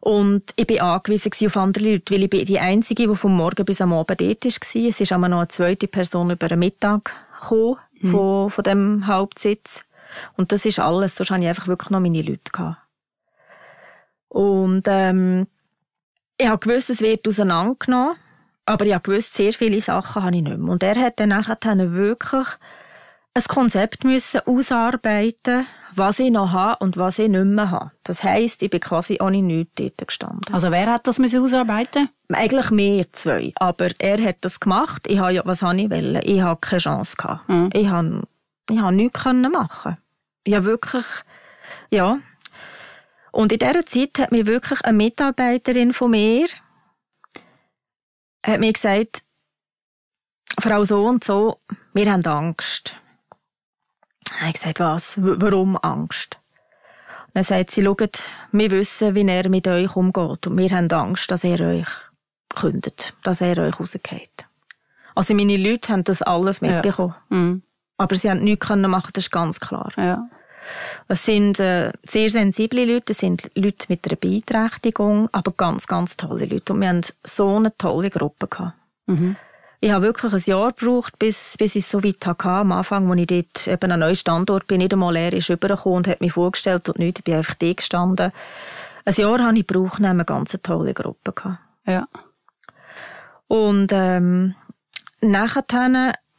[0.00, 3.64] Und ich bin angewiesen auf andere Leute, weil ich bin die Einzige, die vom Morgen
[3.64, 4.88] bis am Abend dort war.
[4.88, 8.10] Es ist aber noch eine zweite Person über den Mittag gekommen, mhm.
[8.10, 9.84] von, von dem Hauptsitz.
[10.36, 12.50] Und das ist alles, sonst hatte ich einfach wirklich noch meine Leute.
[12.52, 12.78] Gehabt.
[14.28, 15.46] Und ähm,
[16.38, 18.16] ich habe gewusst, es wird auseinandergenommen.
[18.68, 20.70] Aber ich habe gewusst, sehr viele Sachen habe ich nicht mehr.
[20.70, 21.56] Und er hat dann nachher
[21.92, 22.46] wirklich
[23.32, 27.92] ein Konzept müssen ausarbeiten, was ich noch habe und was ich nicht mehr habe.
[28.04, 30.52] Das heisst, ich bin quasi ohne nichts dort gestanden.
[30.52, 32.10] Also wer hat das müssen ausarbeiten?
[32.30, 33.52] Eigentlich mehr zwei.
[33.54, 35.06] Aber er hat das gemacht.
[35.06, 36.20] Ich habe ja, was habe ich wollen?
[36.22, 37.48] Ich habe keine Chance gehabt.
[37.48, 37.70] Mhm.
[37.72, 38.22] Ich habe,
[38.68, 39.96] ich habe nichts machen.
[40.44, 41.06] Ich habe wirklich,
[41.90, 42.18] ja.
[43.32, 46.48] Und in dieser Zeit hat mir wirklich eine Mitarbeiterin von mir,
[48.48, 49.22] hat mir gesagt,
[50.60, 51.58] Frau so und so,
[51.92, 52.96] wir haben Angst.
[54.24, 55.14] Dann habe ich gesagt, was?
[55.18, 56.38] Warum Angst?
[57.34, 61.30] dann sagt sie, schaut, wir wissen, wie er mit euch umgeht und wir haben Angst,
[61.30, 61.86] dass er euch
[62.54, 64.48] kündet, dass er euch rausgeht.
[65.14, 67.14] Also meine Leute haben das alles mitbekommen.
[67.30, 67.36] Ja.
[67.36, 67.62] Mhm.
[67.96, 69.92] Aber sie haben nichts machen das ist ganz klar.
[69.96, 70.28] Ja.
[71.08, 76.16] Es sind äh, sehr sensible Leute, es sind Leute mit einer Beeinträchtigung, aber ganz, ganz
[76.16, 76.72] tolle Leute.
[76.72, 78.74] Und wir haben so eine tolle Gruppe gehabt.
[79.06, 79.36] Mhm.
[79.80, 82.48] Ich habe wirklich ein Jahr gebraucht, bis, bis ich so weit hatte.
[82.48, 85.98] Am Anfang, als ich dort eben einen neuen Standort bin, nicht einmal er ist rübergekommen
[85.98, 88.32] und hat mich vorgestellt und nichts, ich bin einfach da gestanden.
[89.04, 91.58] Ein Jahr habe ich gebraucht, eine ganz tolle Gruppe gehabt.
[91.86, 92.08] Ja.
[93.46, 94.56] Und, ähm,
[95.20, 95.66] nachher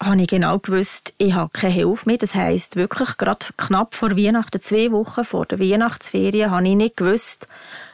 [0.01, 2.17] habe ich genau gewusst, ich habe keine Hilfe mehr.
[2.17, 6.97] Das heisst, wirklich gerade knapp vor Weihnachten, zwei Wochen vor der Weihnachtsferien, habe ich nicht
[6.97, 7.47] gewusst,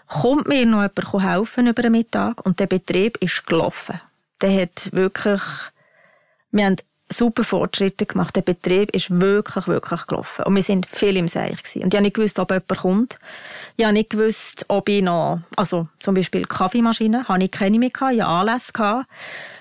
[0.07, 2.45] kommt mir noch jemand helfen über den Mittag?
[2.45, 3.99] Und der Betrieb ist gelaufen.
[4.41, 5.41] Der hat wirklich,
[6.51, 6.75] wir haben
[7.09, 8.35] super Fortschritte gemacht.
[8.35, 10.45] Der Betrieb ist wirklich, wirklich gelaufen.
[10.45, 11.83] Und wir sind viel im Seich gewesen.
[11.83, 13.19] Und ich habe nicht gewusst, ob jemand kommt.
[13.77, 17.91] Ich habe nicht gewusst, ob ich noch, also zum Beispiel Kaffeemaschine, habe ich keine mehr
[17.91, 19.09] gehabt, ich hatte Anlässe gehabt.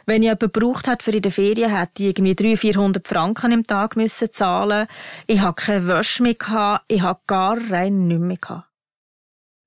[0.07, 3.53] Wenn ich jemanden gebraucht hat für in der Ferien, hätte ich irgendwie 300, 400 Franken
[3.53, 4.87] im Tag müssen zahlen.
[5.27, 8.69] Ich hatte keine Wäsche mehr gehabt, ich hatte gar rein nichts mehr gehabt.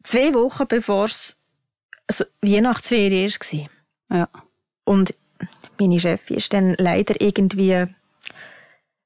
[0.04, 1.38] Zwei Wochen bevor es
[2.08, 4.18] also Weihnachtsferien war.
[4.18, 4.30] Ja.
[4.86, 5.14] Und
[5.80, 7.86] meine Chefin ist dann leider irgendwie,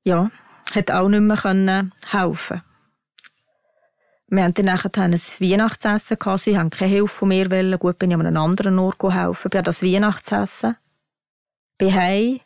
[0.04, 0.32] ja,
[0.74, 2.62] hat auch nicht mehr können helfen
[4.32, 6.40] wir hatten dann nachher ein Weihnachtsessen gehabt.
[6.40, 7.78] Sie haben keine Hilfe von mir wollen.
[7.78, 9.50] Gut, bin ich an einem anderen Ort helfen.
[9.52, 10.78] Ich habe das Weihnachtsessen.
[11.78, 12.40] Bin heim.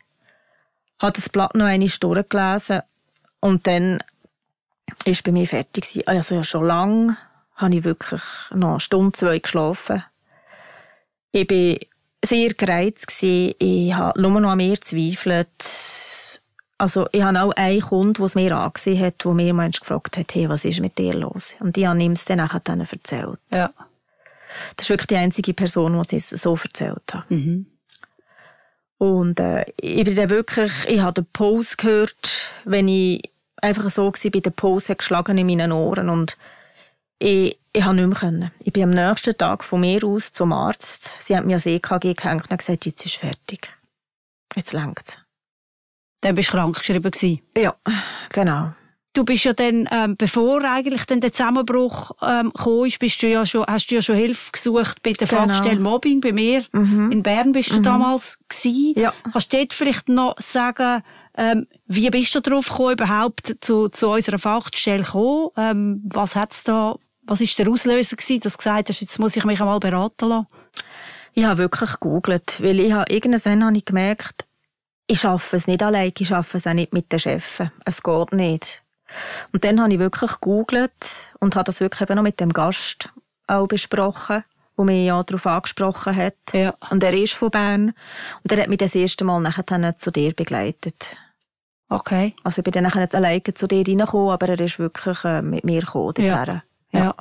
[1.00, 2.80] Habe das Blatt noch einmal durchgelesen.
[3.38, 4.02] Und dann
[5.04, 7.16] ist bei mir fertig Also ja, schon lange
[7.54, 8.22] habe ich wirklich
[8.52, 10.02] noch eine Stunde, zwei geschlafen.
[11.30, 11.78] Ich bin
[12.26, 13.54] sehr gereizt gewesen.
[13.58, 15.48] Ich habe nur noch an mir gezweifelt.
[16.78, 20.18] Also, ich habe auch einen Kunden, der es mir angesehen hat, der mir manchmal gefragt
[20.18, 21.54] hat, hey, was ist mit dir los?
[21.60, 23.38] Und ich habe ihm es dann nachher dann erzählt.
[23.52, 23.70] Ja.
[24.76, 27.30] Das ist wirklich die einzige Person, die es so erzählt hat.
[27.30, 27.66] Mhm.
[28.98, 34.06] Und äh, ich bin dann wirklich, ich habe den Puls gehört, wenn ich einfach so
[34.06, 36.36] war, bei der Puls hat geschlagen in meinen Ohren und
[37.18, 38.50] ich, ich habe nicht mehr können.
[38.60, 41.10] Ich bin am nächsten Tag von mir aus zum Arzt.
[41.20, 43.70] Sie haben mir das EKG gehängt und gesagt, jetzt ist fertig.
[44.54, 45.18] Jetzt längt's.
[46.22, 47.42] Dann bist du krankgeschrieben gewesen.
[47.54, 47.74] Ja,
[48.30, 48.72] genau.
[49.12, 53.44] Du bist ja dann, ähm, bevor eigentlich dann der Zusammenbruch ähm, kam, bist du ja
[53.44, 55.42] schon, hast du ja schon Hilfe gesucht bei der genau.
[55.42, 56.64] Fachstelle Mobbing bei mir.
[56.72, 57.12] Mhm.
[57.12, 57.82] In Bern bist du mhm.
[57.82, 58.94] damals gewesen.
[58.98, 59.12] Ja.
[59.30, 61.02] Kannst du dort vielleicht noch sagen,
[61.36, 65.50] ähm, wie bist du darauf gekommen, überhaupt zu, zu unserer Fachstelle gekommen?
[65.56, 69.36] Ähm, was hat's da, was ist der Auslöser gewesen, dass du gesagt hast, jetzt muss
[69.36, 70.46] ich mich einmal beraten lassen?
[71.34, 74.46] Ich habe wirklich gegoogelt, weil ich habe irgendwann habe ich gemerkt,
[75.06, 77.70] ich schaffe es nicht allein, ich schaffe es auch nicht mit den Chefen.
[77.84, 78.82] Es geht nicht.
[79.52, 83.10] Und dann habe ich wirklich gegoogelt und habe das wirklich eben noch mit dem Gast
[83.46, 84.42] auch besprochen,
[84.76, 86.34] wo mich ja darauf angesprochen hat.
[86.52, 86.74] Ja.
[86.90, 87.94] Und er ist von Bern.
[88.42, 91.16] Und er hat mich das erste Mal nachher zu dir begleitet.
[91.88, 92.34] Okay.
[92.42, 95.42] Also ich bin dann nachher nicht alleine zu dir reingekommen, aber er ist wirklich äh,
[95.42, 96.14] mit mir gekommen.
[96.18, 96.62] Ja.
[96.92, 97.00] Ja.
[97.00, 97.14] ja.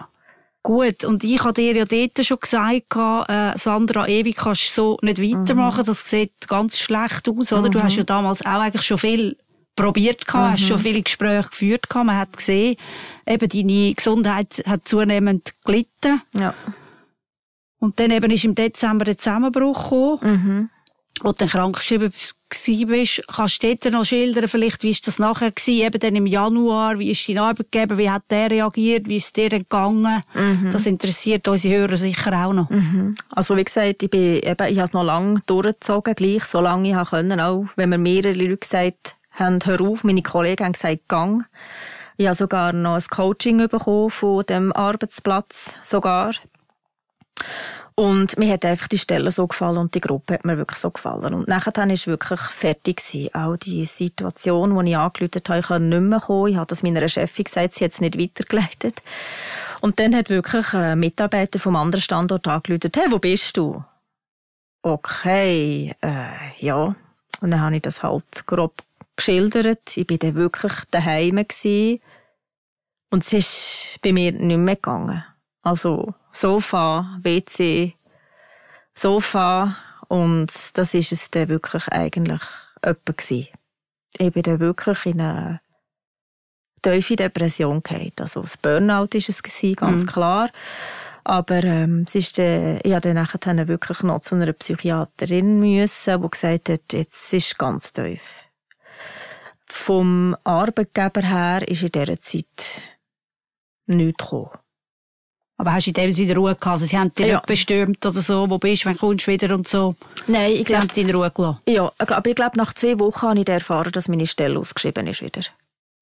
[0.66, 2.96] Gut, und ich habe dir ja dort schon gesagt,
[3.30, 5.86] äh, Sandra, ewig kannst du so nicht weitermachen, mhm.
[5.86, 7.68] das sieht ganz schlecht aus, oder?
[7.68, 7.72] Mhm.
[7.72, 9.38] Du hast ja damals auch eigentlich schon viel
[9.76, 10.54] probiert gehabt, mhm.
[10.54, 12.78] hast schon viele Gespräche geführt gehabt, man hat gesehen,
[13.28, 16.24] eben deine Gesundheit hat zunehmend gelitten.
[16.34, 16.56] Ja.
[17.78, 20.20] Und dann eben ist im Dezember der Zusammenbruch gekommen.
[20.24, 20.70] Mhm.
[21.22, 25.52] Wo du dann krankgeschrieben warst, kannst du dort noch schildern, vielleicht, wie ist das nachher
[25.52, 29.26] gewesen, eben dann im Januar, wie ist dein Arbeitgeber, wie hat der reagiert, wie ist
[29.26, 30.22] es dir entgangen?
[30.34, 30.70] Mhm.
[30.72, 32.70] Das interessiert unsere Hörer sicher auch noch.
[32.70, 33.16] Mhm.
[33.32, 36.90] Also wie gesagt, ich, bin eben, ich habe es noch lange durchgezogen, gleich, so lange
[36.90, 41.08] ich können, auch wenn mir mehrere Leute gesagt haben, hör auf, meine Kollegen haben gesagt,
[41.08, 41.46] gang.
[42.18, 46.34] Ich habe sogar noch ein Coaching bekommen von dem Arbeitsplatz, sogar.
[47.98, 50.92] Und mir hat einfach die Stelle so gefallen und die Gruppe hat mir wirklich so
[50.92, 51.34] gefallen.
[51.34, 53.34] Und nachher dann ist wirklich fertig gewesen.
[53.34, 56.52] Auch die Situation, wo ich angerufen habe, ich kann nicht mehr kommen.
[56.52, 59.02] Ich habe das meiner Chefin gesagt, sie hat es nicht weitergeleitet.
[59.80, 63.82] Und dann hat wirklich ein Mitarbeiter vom anderen Standort angerufen, hey, wo bist du?
[64.82, 66.28] Okay, äh,
[66.60, 66.96] ja.
[67.40, 68.84] Und dann habe ich das halt grob
[69.16, 69.96] geschildert.
[69.96, 72.02] Ich bin dann wirklich daheim gewesen.
[73.10, 75.24] Und es ist bei mir nicht mehr gegangen.
[75.62, 77.94] Also, Sofa, WC,
[78.94, 79.78] Sofa
[80.10, 82.42] und das ist es dann wirklich eigentlich
[82.82, 83.48] gewesen.
[84.18, 85.62] Ich bin dann wirklich in eine
[86.82, 88.12] tiefe Depression gefallen.
[88.20, 90.08] Also das Burnout war es gewesen, ganz mhm.
[90.08, 90.50] klar.
[91.24, 96.22] Aber ähm, es ist dann, ich musste dann nachher wirklich noch zu einer Psychiaterin müssen,
[96.22, 98.22] die gesagt hat, jetzt ist es ganz tief.
[99.68, 102.82] Vom Arbeitgeber her ist in dieser Zeit
[103.88, 104.65] nichts gekommen.
[105.58, 106.68] Aber hast du in dem Sinne Ruhe gehabt?
[106.68, 107.36] Also, sie haben dich ja.
[107.36, 109.96] nicht bestürmt oder so, wo bist du, wann kommst du wieder und so?
[110.28, 110.68] Nein, ich glaube...
[110.68, 111.60] Sie haben dich in Ruhe gelassen?
[111.68, 115.22] Ja, aber ich glaube, nach zwei Wochen habe ich erfahren, dass meine Stelle ausgeschrieben ist
[115.22, 115.42] wieder.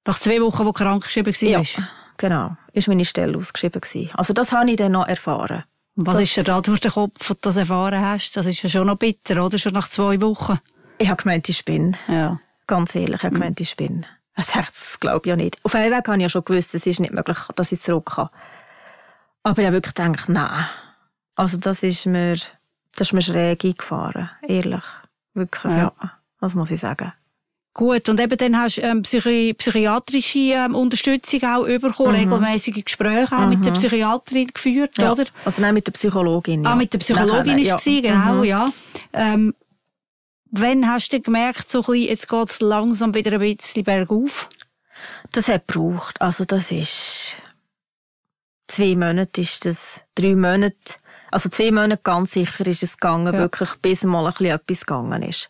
[0.06, 1.42] Nach zwei Wochen, wo du krank geschrieben warst?
[1.42, 1.62] Ja,
[2.18, 2.58] genau.
[2.74, 4.10] Ist meine Stelle ausgeschrieben gewesen.
[4.16, 5.64] Also das habe ich dann noch erfahren.
[5.96, 8.36] Und was das, ist dir da durch den Kopf, dass du das erfahren hast?
[8.36, 9.58] Das ist ja schon noch bitter, oder?
[9.60, 10.60] Schon nach zwei Wochen?
[10.98, 11.96] Ich habe gemeint, ich bin.
[12.08, 12.40] Ja.
[12.66, 14.06] Ganz ehrlich, ich habe gemeint, ich bin.
[14.36, 14.54] Das
[15.00, 15.58] glaube ich ja nicht.
[15.64, 18.14] Auf einen Weg habe ich ja schon gewusst, es ist nicht möglich, dass ich zurück
[18.16, 18.30] kann.
[19.44, 20.66] Aber ich habe wirklich gedacht, nein.
[21.36, 24.30] Also das ist mir, das ist mir schräg eingefahren.
[24.48, 24.84] Ehrlich.
[25.34, 25.94] Wirklich, ja.
[26.02, 26.12] ja.
[26.40, 27.14] Das muss ich sagen.
[27.76, 32.34] Gut, und eben dann hast du ähm, psychi psychiatrische ähm, Unterstützung auch bekommen, mhm.
[32.34, 33.50] regelmäßige Gespräche auch mhm.
[33.50, 35.12] mit der Psychiaterin geführt, ja.
[35.12, 35.26] oder?
[35.44, 36.72] Also nein, mit der Psychologin, ja.
[36.72, 38.02] Ah, mit der Psychologin ist es ja.
[38.02, 38.44] genau, mhm.
[38.44, 38.72] ja.
[39.12, 39.56] Ähm,
[40.52, 44.50] wann hast du gemerkt, so ein bisschen, jetzt geht es langsam wieder ein bisschen bergauf?
[45.32, 46.22] Das hat gebraucht.
[46.22, 47.42] Also das ist
[48.68, 49.78] zwei Monate ist das,
[50.16, 50.76] drei Monate,
[51.32, 53.40] also zwei Monate ganz sicher ist es gegangen, ja.
[53.40, 55.50] wirklich, bis mal ein bisschen etwas gegangen ist.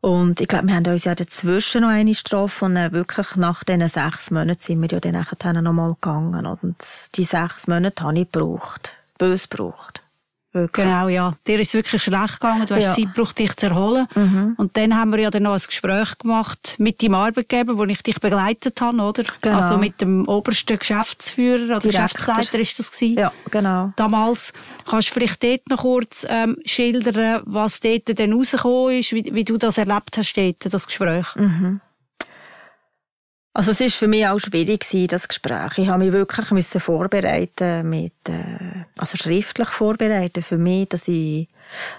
[0.00, 3.64] Und ich glaube, wir haben uns ja dazwischen noch eine Strafe und dann wirklich nach
[3.64, 6.46] diesen sechs Monaten sind wir ja dann nachher noch mal gegangen.
[6.46, 6.76] Und
[7.16, 8.96] die sechs Monate habe ich gebraucht.
[9.18, 9.99] Bös gebraucht.
[10.52, 10.84] Wirklich.
[10.84, 11.34] Genau, ja.
[11.46, 12.66] Dir ist wirklich schlecht gegangen.
[12.66, 12.94] Du hast ja.
[12.94, 14.06] Zeit gebraucht, dich zu erholen.
[14.14, 14.54] Mhm.
[14.56, 18.02] Und dann haben wir ja dann noch ein Gespräch gemacht mit deinem Arbeitgeber, wo ich
[18.02, 19.22] dich begleitet habe, oder?
[19.40, 19.56] Genau.
[19.56, 22.34] Also mit dem obersten Geschäftsführer oder Direktor.
[22.34, 23.18] Geschäftsleiter ist das gewesen.
[23.18, 23.92] Ja, genau.
[23.94, 24.52] Damals.
[24.88, 29.44] Kannst du vielleicht dort noch kurz ähm, schildern, was dort dann rausgekommen ist, wie, wie
[29.44, 31.26] du das erlebt hast, dort, das Gespräch?
[31.36, 31.80] Mhm.
[33.52, 35.76] Also es ist für mich auch schwierig gewesen, das Gespräch.
[35.76, 41.48] Ich habe mich wirklich müssen vorbereiten mit, äh, also schriftlich vorbereiten für mich, dass ich,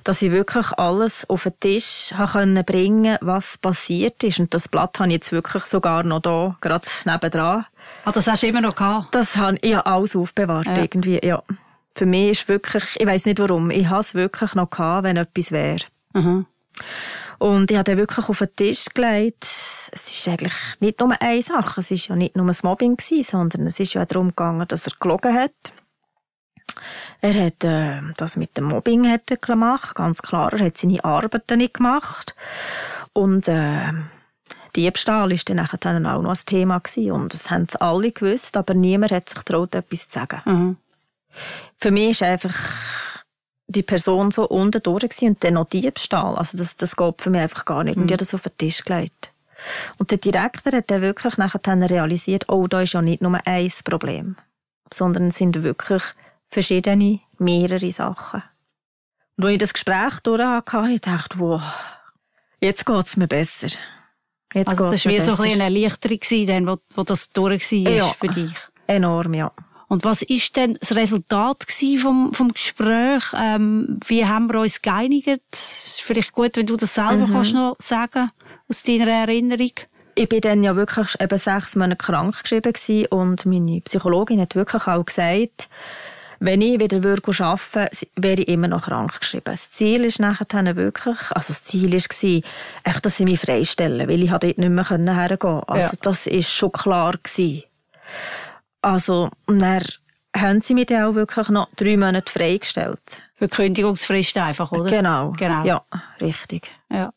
[0.06, 4.40] dass ich wirklich alles auf den Tisch habe können bringen, was passiert ist.
[4.40, 7.66] Und das Blatt habe ich jetzt wirklich sogar noch da, gerade nebendran.
[8.06, 9.14] Ah, das hast du immer noch gehabt?
[9.14, 10.78] Das habe ich ja alles aufbewahrt ja.
[10.78, 11.44] irgendwie, ja.
[11.96, 15.18] Für mich ist wirklich, ich weiß nicht warum, ich habe es wirklich noch gehabt, wenn
[15.18, 15.82] etwas wäre.
[16.14, 16.46] Mhm.
[17.40, 19.44] Und ich habe den wirklich auf den Tisch gelegt.
[19.91, 21.82] Es ist eigentlich nicht nur eine Sache.
[21.82, 24.88] Es war ja nicht nur das Mobbing gewesen, sondern es ist ja darum gegangen, dass
[24.88, 25.51] er gelogen hat.
[27.19, 30.54] Er hat äh, das mit dem Mobbing hat er gemacht, ganz klar.
[30.54, 32.36] Er hat seine Arbeiten nicht gemacht.
[33.13, 33.91] Und äh,
[34.75, 37.12] Diebstahl ist dann auch noch ein Thema gewesen.
[37.12, 40.41] Und das haben sie alle gewusst, aber niemand hat sich getraut, etwas zu sagen.
[40.45, 40.77] Mhm.
[41.77, 42.56] Für mich ist einfach
[43.67, 46.36] die Person so unten durch und dann noch Diebstahl.
[46.36, 47.97] Also das, das geht für mich einfach gar nicht.
[47.97, 49.31] Und ich habe das auf den Tisch gelegt.
[49.97, 53.71] Und der Direktor hat dann wirklich nachher realisiert, oh, da ist ja nicht nur ein
[53.84, 54.36] Problem,
[54.93, 56.04] sondern es sind wirklich
[56.50, 58.43] verschiedene, mehrere Sachen.
[59.38, 61.62] Und als ich das Gespräch durch hatte, ich dachte, wow,
[62.60, 63.69] jetzt geht es mir besser.
[64.54, 68.13] Jetzt also das war wie so ein eine Erleichterung, wo, wo das durch war ja,
[68.19, 68.52] für dich.
[68.88, 69.52] enorm, ja.
[69.88, 71.65] Und was ist denn das Resultat
[72.02, 73.24] vom, vom Gespräch?
[73.38, 75.41] Ähm, wie haben wir uns geeinigt?
[75.54, 77.34] Vielleicht gut, wenn du das selber mhm.
[77.34, 78.32] kannst noch sagen,
[78.72, 79.72] aus deiner Erinnerung.
[80.16, 84.88] Ich bin dann ja wirklich eben sechs Monate krank geschrieben und meine Psychologin hat wirklich
[84.88, 85.68] auch gesagt,
[86.40, 89.44] wenn ich wieder arbeiten würde, wäre ich immer noch krank geschrieben.
[89.46, 92.42] Das Ziel ist nachher wirklich, also das Ziel war,
[92.84, 95.70] echt, dass sie mich freistellen, weil ich dort nicht mehr hergehen konnte.
[95.70, 96.00] Also ja.
[96.02, 97.64] das ist schon klar gewesen.
[98.82, 99.84] Also, und dann
[100.36, 103.24] haben sie mich dann auch wirklich noch drei Monate freigestellt.
[103.36, 104.90] Für Kündigungsfrist einfach, oder?
[104.90, 105.32] Genau.
[105.38, 105.66] Genau.
[105.66, 105.84] Ja,
[106.22, 106.72] richtig.
[106.90, 107.12] Ja.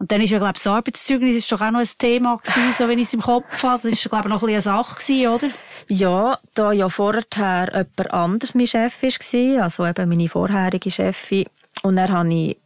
[0.00, 2.72] Und dann ist ja, glaube ich, das Arbeitszeugnis ist doch auch noch ein Thema gewesen,
[2.72, 3.82] so wenn ich es im Kopf habe.
[3.82, 5.50] Das ist, glaube ich, noch ein bisschen eine Sache gewesen, oder?
[5.88, 11.46] Ja, da ja vorher jemand anders mein Chef war, also eben meine vorherige Chefin,
[11.82, 12.56] und dann hatte ich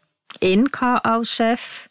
[0.41, 1.89] ihn als Chef.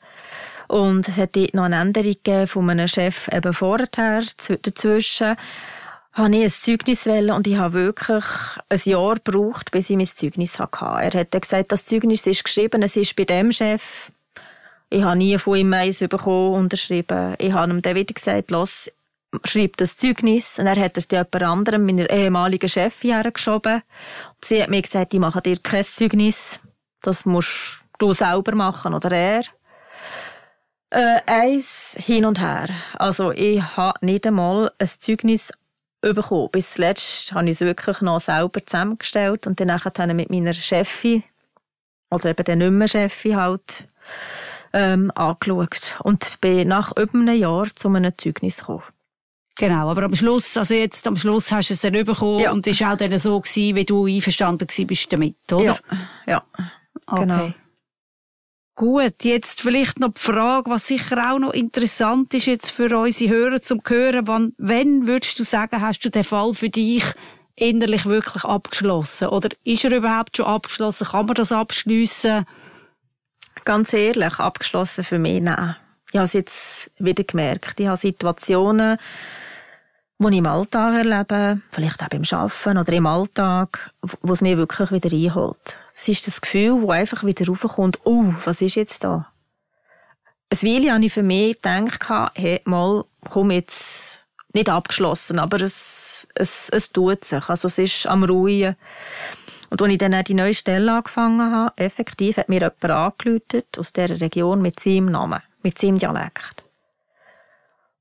[0.67, 5.35] Und es hat dort noch eine Änderung von einem Chef eben vorher dazwischen.
[6.13, 8.23] Habe ich ein Zeugnis wählen und ich habe wirklich
[8.69, 10.85] ein Jahr gebraucht, bis ich mein Zeugnis hatte.
[10.85, 14.11] Er hat dann gesagt, das Zeugnis ist geschrieben, es ist bei dem Chef.
[14.93, 17.35] Ich habe nie von ihm eins bekommen, unterschrieben.
[17.37, 18.91] Ich habe ihm dann wieder gesagt, los,
[19.45, 20.59] schreib das Zeugnis.
[20.59, 23.83] Und er hat es jemand anderem, meiner ehemaligen Chefin, hergeschoben.
[24.43, 26.59] Sie hat mir gesagt, ich mache dir kein Zeugnis.
[27.01, 29.43] Das musst du selber machen, oder er.
[30.89, 32.67] Äh, eins hin und her.
[32.95, 35.53] Also, ich habe nicht einmal ein Zeugnis
[36.01, 36.49] bekommen.
[36.51, 41.23] Bis zuletzt habe ich es wirklich noch selber zusammengestellt und dann nachher mit meiner Chefin,
[42.09, 43.87] oder eben der nicht mehr Chefin halt,
[44.73, 45.99] ähm, angeschaut.
[46.03, 48.83] Und bin nach über einem Jahr zu einem Zeugnis gekommen.
[49.57, 52.51] Genau, aber am Schluss, also jetzt am Schluss hast du es dann bekommen Ja.
[52.51, 55.79] und es war auch dann so gewesen, wie du einverstanden bist damit, oder?
[55.85, 56.43] Ja, ja.
[57.15, 57.45] genau.
[57.45, 57.53] Okay.
[58.75, 63.29] Gut, jetzt vielleicht noch die Frage, was sicher auch noch interessant ist jetzt für unsere
[63.29, 64.25] Hörer zum Hören.
[64.25, 67.03] Wann, wenn würdest du sagen, hast du den Fall für dich
[67.55, 69.27] innerlich wirklich abgeschlossen?
[69.27, 71.07] Oder ist er überhaupt schon abgeschlossen?
[71.07, 72.45] Kann man das abschliessen?
[73.65, 75.75] Ganz ehrlich, abgeschlossen für mich, nein.
[76.11, 77.79] Ich habe es jetzt wieder gemerkt.
[77.79, 78.97] Ich habe Situationen,
[80.19, 84.57] die ich im Alltag erlebe, vielleicht auch beim Arbeiten oder im Alltag, wo es mir
[84.57, 85.77] wirklich wieder einholt.
[85.95, 89.27] Es ist das Gefühl, wo einfach wieder raufkommt, oh, was ist jetzt da?
[90.49, 94.11] Ein Weile habe ich für mich gedacht, hey, mal, komm jetzt,
[94.53, 97.47] nicht abgeschlossen, aber es, es, es tut sich.
[97.47, 98.75] Also es ist am Ruhen.
[99.71, 103.93] Und als ich dann die neue Stelle angefangen habe, effektiv hat mir jemand angerufen aus
[103.93, 106.65] dieser Region mit seinem Namen, mit seinem Dialekt.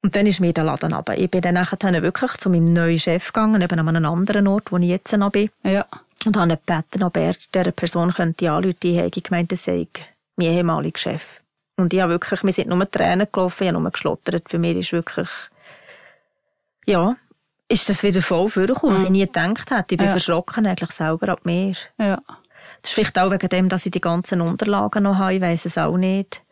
[0.03, 1.17] Und dann ist mir der Laden runter.
[1.17, 4.73] Ich bin dann nachher wirklich zu meinem neuen Chef gegangen, eben an einem anderen Ort,
[4.73, 5.49] wo ich jetzt noch bin.
[5.63, 5.87] Ja.
[6.27, 8.77] Und habe gebeten, ob er dieser Person könnte anrufen.
[8.83, 9.87] Ich habe gemeint, das sei
[10.35, 11.25] mein ehemaliger Chef.
[11.77, 14.51] Und ich habe wirklich, wir sind nur Tränen gelaufen, ich habe nur geschlottert.
[14.51, 15.29] Für mich ist wirklich,
[16.87, 17.15] ja,
[17.71, 19.95] ist das wieder voll vorgekommen, was ich nie gedacht hätte.
[19.95, 20.13] Ich bin Ja.
[20.13, 21.75] verschrocken eigentlich selber ab mir.
[21.99, 22.19] Ja.
[22.83, 25.65] Das ist vielleicht auch wegen dem, dass ich die ganzen Unterlagen noch habe, ich weiss
[25.67, 26.43] es auch nicht.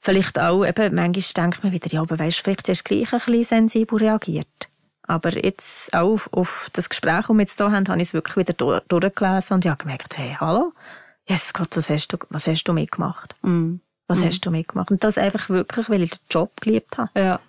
[0.00, 3.18] Vielleicht auch, eben, manchmal denkt man wieder, ja, aber weisst, vielleicht hast du gleich ein
[3.18, 4.68] bisschen sensibel reagiert.
[5.02, 8.14] Aber jetzt auch auf, auf das Gespräch, das wir jetzt hier haben, habe ich es
[8.14, 10.72] wirklich wieder durch, durchgelesen und ich habe gemerkt, hey, hallo?
[11.26, 13.34] Jesus Gott, was hast du, was hast du mitgemacht?
[13.42, 13.80] Mhm.
[14.06, 14.90] Was hast du mitgemacht?
[14.90, 17.10] Und das einfach wirklich, weil ich den Job geliebt habe.
[17.14, 17.40] Ja.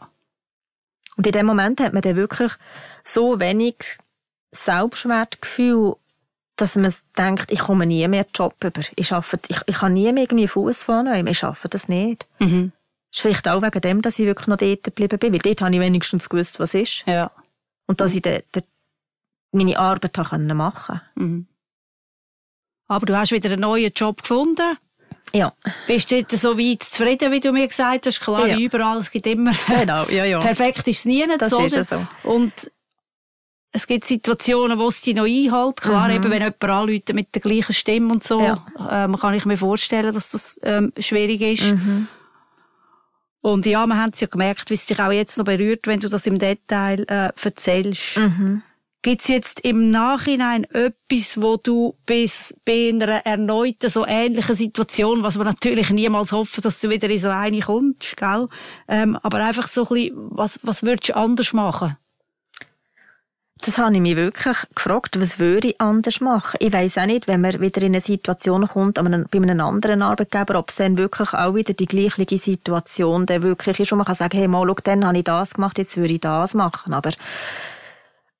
[1.19, 2.53] Und in dem Moment hat man dann wirklich
[3.03, 3.97] so wenig
[4.51, 5.97] Selbstwertgefühl,
[6.55, 8.79] dass man denkt, ich komme nie mehr Job über.
[8.95, 11.27] Ich, arbeite, ich, ich kann nie mehr irgendwie Fuß vornehmen.
[11.27, 12.25] Ich schaffe das nicht.
[12.39, 12.71] Mhm.
[13.12, 15.62] Das ist vielleicht auch wegen dem, dass ich wirklich noch dort geblieben bin, weil dort
[15.62, 17.05] habe ich wenigstens gewusst, was ist.
[17.05, 17.32] Ja.
[17.86, 18.65] Und dass ich dort dort
[19.51, 21.47] meine Arbeit habe machen Mhm.
[22.88, 24.77] Aber du hast wieder einen neuen Job gefunden.
[25.34, 25.54] Ja,
[25.88, 28.20] Bist du jetzt so weit zufrieden, wie du mir gesagt hast?
[28.20, 28.58] Klar, Ja.
[28.58, 29.52] überall, es gibt immer...
[29.68, 30.39] genau, ja, ja.
[30.39, 31.65] Perfekt ist es nie nicht, Das oder?
[31.82, 32.08] ist so.
[32.24, 32.54] Und
[33.72, 35.82] es gibt Situationen, wo es dich noch einhält.
[35.82, 36.15] Klar, Mhm.
[36.15, 38.65] eben, wenn jemand anruft mit der gleichen Stimme und so, Ja.
[38.89, 41.72] ähm, kann ich mir vorstellen, dass das ähm, schwierig ist.
[41.74, 42.08] Mhm.
[43.42, 46.00] Und ja, wir haben es ja gemerkt, wie es dich auch jetzt noch berührt, wenn
[46.00, 48.18] du das im Detail äh, erzählst.
[48.18, 48.63] Mhm.
[49.02, 55.24] Gibt es jetzt im Nachhinein etwas, wo du bis bei einer erneuten so ähnlichen Situation,
[55.24, 58.50] was wir natürlich niemals hoffen, dass du wieder in so eine kommst, gell?
[58.90, 61.96] Ähm, aber einfach so ein bisschen, was, was würdest du anders machen?
[63.62, 66.58] Das habe ich mich wirklich gefragt, was würde ich anders machen?
[66.60, 70.60] Ich weiss auch nicht, wenn man wieder in eine Situation kommt, bei einem anderen Arbeitgeber,
[70.60, 74.16] ob es dann wirklich auch wieder die gleiche Situation dann wirklich ist, und man kann
[74.16, 76.94] sagen, hey, mal, schau, dann habe ich das gemacht, jetzt würde ich das machen.
[76.94, 77.12] Aber,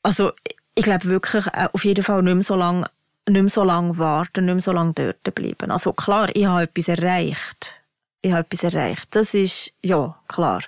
[0.04, 0.32] also,
[0.76, 2.86] ich glaube wirklich, äh, auf jeden Fall nicht mehr so lange,
[3.28, 5.72] nicht mehr so lange warten, nicht mehr so lange dort bleiben.
[5.72, 7.82] Also, klar, ich habe etwas erreicht.
[8.22, 9.08] Ich habe etwas erreicht.
[9.16, 10.62] Das ist, ja, klar.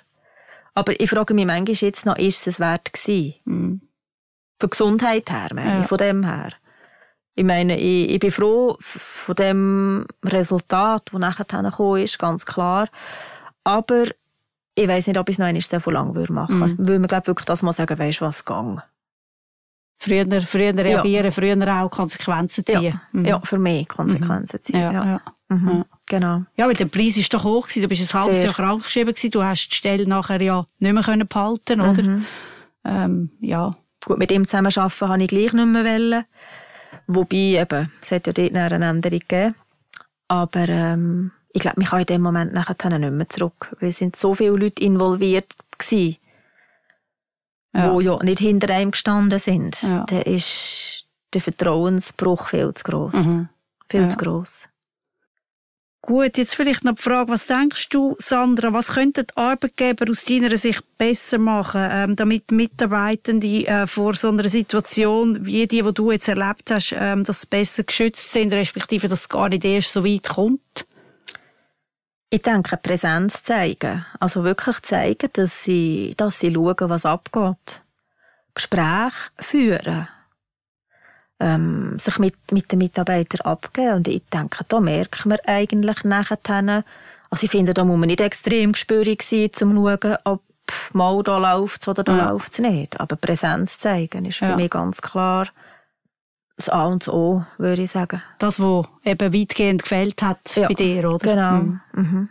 [0.74, 3.34] Aber ich frage mich manchmal jetzt noch, ist es wert gewesen?
[3.44, 3.80] Mhm.
[4.60, 5.80] von Gesundheit her, meine Ja.
[5.82, 6.52] ich, von dem her.
[7.34, 12.88] Ich meine, ich, ich bin froh von dem Resultat, das nachher gekommen ist, ganz klar.
[13.64, 14.04] Aber
[14.76, 16.78] ich weiss nicht, ob ich es noch einmal so lang würde machen Mhm.
[16.78, 16.88] würde.
[16.92, 18.82] Weil man, glaube wirklich das mal sagen, weisst was, gang.
[20.04, 22.82] Früher, früher reagieren, früher auch Konsequenzen ziehen.
[22.82, 23.24] Ja, Mhm.
[23.24, 24.80] ja, für mich Konsequenzen ziehen.
[24.80, 25.20] Ja, Ja, ja.
[25.48, 25.68] Mhm.
[25.68, 25.84] Ja.
[26.06, 26.42] Genau.
[26.56, 27.82] Ja, weil der Preis ist doch hoch gewesen.
[27.82, 28.46] Du bist ein halbes Sehr.
[28.46, 29.30] Jahr krankgeschrieben gewesen.
[29.30, 32.02] Du hast die Stelle nachher ja nicht mehr können behalten, oder?
[32.02, 32.26] Mhm.
[32.84, 33.70] Ähm, ja.
[34.04, 36.24] Gut, mit ihm zusammen arbeiten habe ich gleich nicht mehr wollen.
[37.06, 39.54] Wobei, eben, es hat ja dort eine Änderung gegeben.
[40.28, 43.74] Aber ähm, ich glaube, mich kann in dem Moment nachher nicht mehr zurück.
[43.80, 46.16] Weil es sind so viele Leute involviert gewesen,
[47.74, 47.96] ja.
[47.96, 49.80] die ja nicht hinter einem gestanden sind.
[49.82, 50.04] Ja.
[50.08, 51.04] Da ist
[51.34, 53.14] der Vertrauensbruch viel zu gross.
[53.14, 53.48] Mhm.
[53.88, 54.08] Viel ja.
[54.08, 54.68] zu gross.
[56.04, 60.24] Gut, jetzt vielleicht noch die Frage, was denkst du, Sandra, was könnten die Arbeitgeber aus
[60.24, 65.94] deiner Sicht besser machen, ähm, damit Mitarbeitende äh, vor so einer Situation wie die, die
[65.94, 69.64] du jetzt erlebt hast, ähm, dass sie besser geschützt sind, respektive dass es gar nicht
[69.64, 70.86] erst so weit kommt?
[72.32, 74.06] Ich denke, Präsenz zeigen.
[74.18, 77.82] Also wirklich zeigen, dass sie, dass sie schauen, was abgeht.
[78.54, 80.08] Gespräch führen
[81.38, 83.96] ähm, sich mit, mit den Mitarbeitern abgeben.
[83.96, 86.84] Und ich denke, da merkt man eigentlich nachher,
[87.28, 90.42] also ich finde, da muss man nicht extrem gespürig sein, um zu schauen, ob
[90.94, 92.30] mal da läuft oder da ja.
[92.30, 92.98] läuft es nicht.
[92.98, 94.56] Aber Präsenz zeigen ist für ja.
[94.56, 95.48] mich ganz klar
[96.66, 98.22] das A und das O, würde ich sagen.
[98.38, 100.68] Das, was eben weitgehend gefällt hat ja.
[100.68, 101.18] bei dir, oder?
[101.18, 101.52] Genau.
[101.52, 101.80] Mhm.
[101.92, 102.28] Mhm.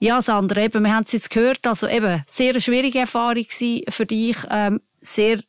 [0.00, 3.46] Ja, Sandra, eben, wir haben es jetzt gehört, also eben, sehr eine schwierige Erfahrung
[3.88, 5.40] für dich, ähm, sehr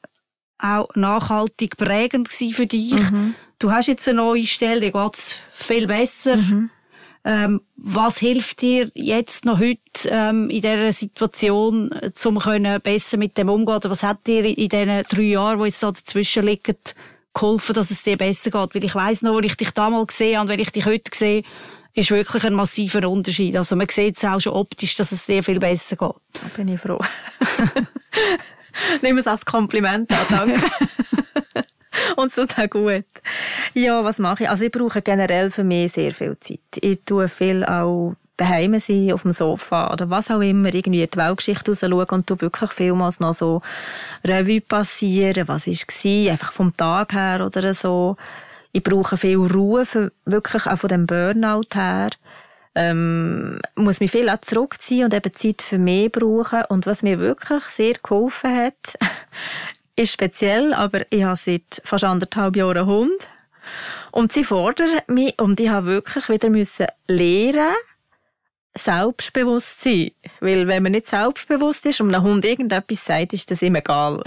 [0.58, 2.93] auch nachhaltig prägend für dich.
[2.93, 3.36] Mhm.
[3.60, 6.38] Du hast jetzt eine neue Stelle, die geht viel besser.
[6.38, 6.70] Mhm.
[7.28, 11.89] Ähm, was hilft dir jetzt noch heute ähm, in dieser Situation,
[12.24, 13.76] um können besser mit dem umgehen?
[13.76, 16.78] Oder was hat dir in diesen drei Jahren, die jetzt da dazwischen liegen,
[17.36, 18.76] geholfen, dass es dir besser geht?
[18.76, 21.12] Weil ich weiss noch, als ich dich damals gesehen habe und wenn ich dich heute
[21.14, 21.44] sehe,
[21.94, 23.56] ist wirklich ein massiver Unterschied.
[23.56, 26.16] Also man sieht es auch schon optisch, dass es dir viel besser geht.
[26.34, 27.00] Da bin ich froh.
[29.02, 30.68] Nimm es als Kompliment an, danke.
[32.18, 33.06] Und so tut gut.
[33.74, 34.50] Ja, was mache ich?
[34.50, 36.60] Also ich brauche generell für mich sehr viel Zeit.
[36.82, 41.18] Ich tue viel auch daheim sein, auf dem Sofa oder was auch immer, irgendwie die
[41.18, 43.62] Weltgeschichte rausschauen und tu wirklich vielmals noch so
[44.24, 48.18] Revue passieren, was war, einfach vom Tag her oder so.
[48.72, 52.10] Ich brauche viel Ruhe, für, wirklich auch von dem Burnout her
[52.76, 56.64] ähm, muss mich viel auch zurückziehen und eben Zeit für mich brauchen.
[56.68, 58.98] Und was mir wirklich sehr geholfen hat,
[59.96, 63.30] ist speziell, aber ich habe seit fast anderthalb Jahren einen Hund.
[64.12, 67.74] Und sie fordert mich, und ich habe wirklich wieder müssen lernen,
[68.78, 70.12] selbstbewusst sein.
[70.40, 74.22] Weil wenn man nicht selbstbewusst ist und einem Hund irgendetwas sagt, ist das ihm egal.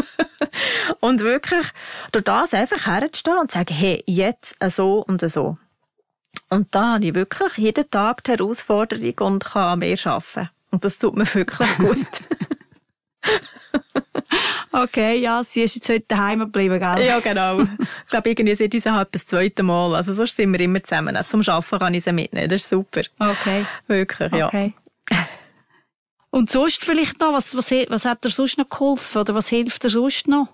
[1.00, 1.66] und wirklich
[2.12, 5.58] durch das einfach herzustehen und zu sagen, hey, jetzt so und so.
[6.50, 10.50] Und da habe ich wirklich jeden Tag die Herausforderung und kann mehr arbeiten.
[10.70, 12.06] Und das tut mir wirklich gut.
[14.72, 17.06] okay, ja, sie ist jetzt heute daheim geblieben, gell?
[17.06, 17.62] Ja, genau.
[17.62, 19.94] Ich glaube, irgendwie sind diese halt das zweite Mal.
[19.94, 21.16] Also sonst sind wir immer zusammen.
[21.26, 22.48] Zum Arbeiten kann ich sie mitnehmen.
[22.48, 23.02] Das ist super.
[23.18, 23.66] Okay.
[23.86, 24.46] Wirklich, ja.
[24.46, 24.74] Okay.
[26.30, 29.20] Und sonst vielleicht noch, was, was, was hat dir sonst noch geholfen?
[29.20, 30.48] Oder was hilft dir sonst noch?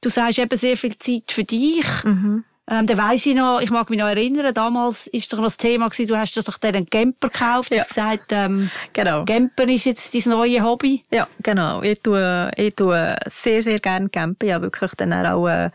[0.00, 1.84] Du sagst eben sehr viel Zeit für dich.
[2.04, 2.44] Mhm.
[2.70, 5.56] Ähm, dann weiss ich noch, ich mag mich noch erinnern, damals ist doch noch das
[5.56, 7.72] Thema gewesen, du hast doch den Camper gekauft.
[7.72, 7.78] Ja.
[7.78, 9.24] Hast gesagt, ähm, genau.
[9.24, 11.02] Camper ist jetzt dein neues Hobby.
[11.10, 11.80] Ja, genau.
[11.82, 14.46] Ich tue, ich tue sehr, sehr gerne campen.
[14.46, 15.70] Ich habe wirklich dann auch äh,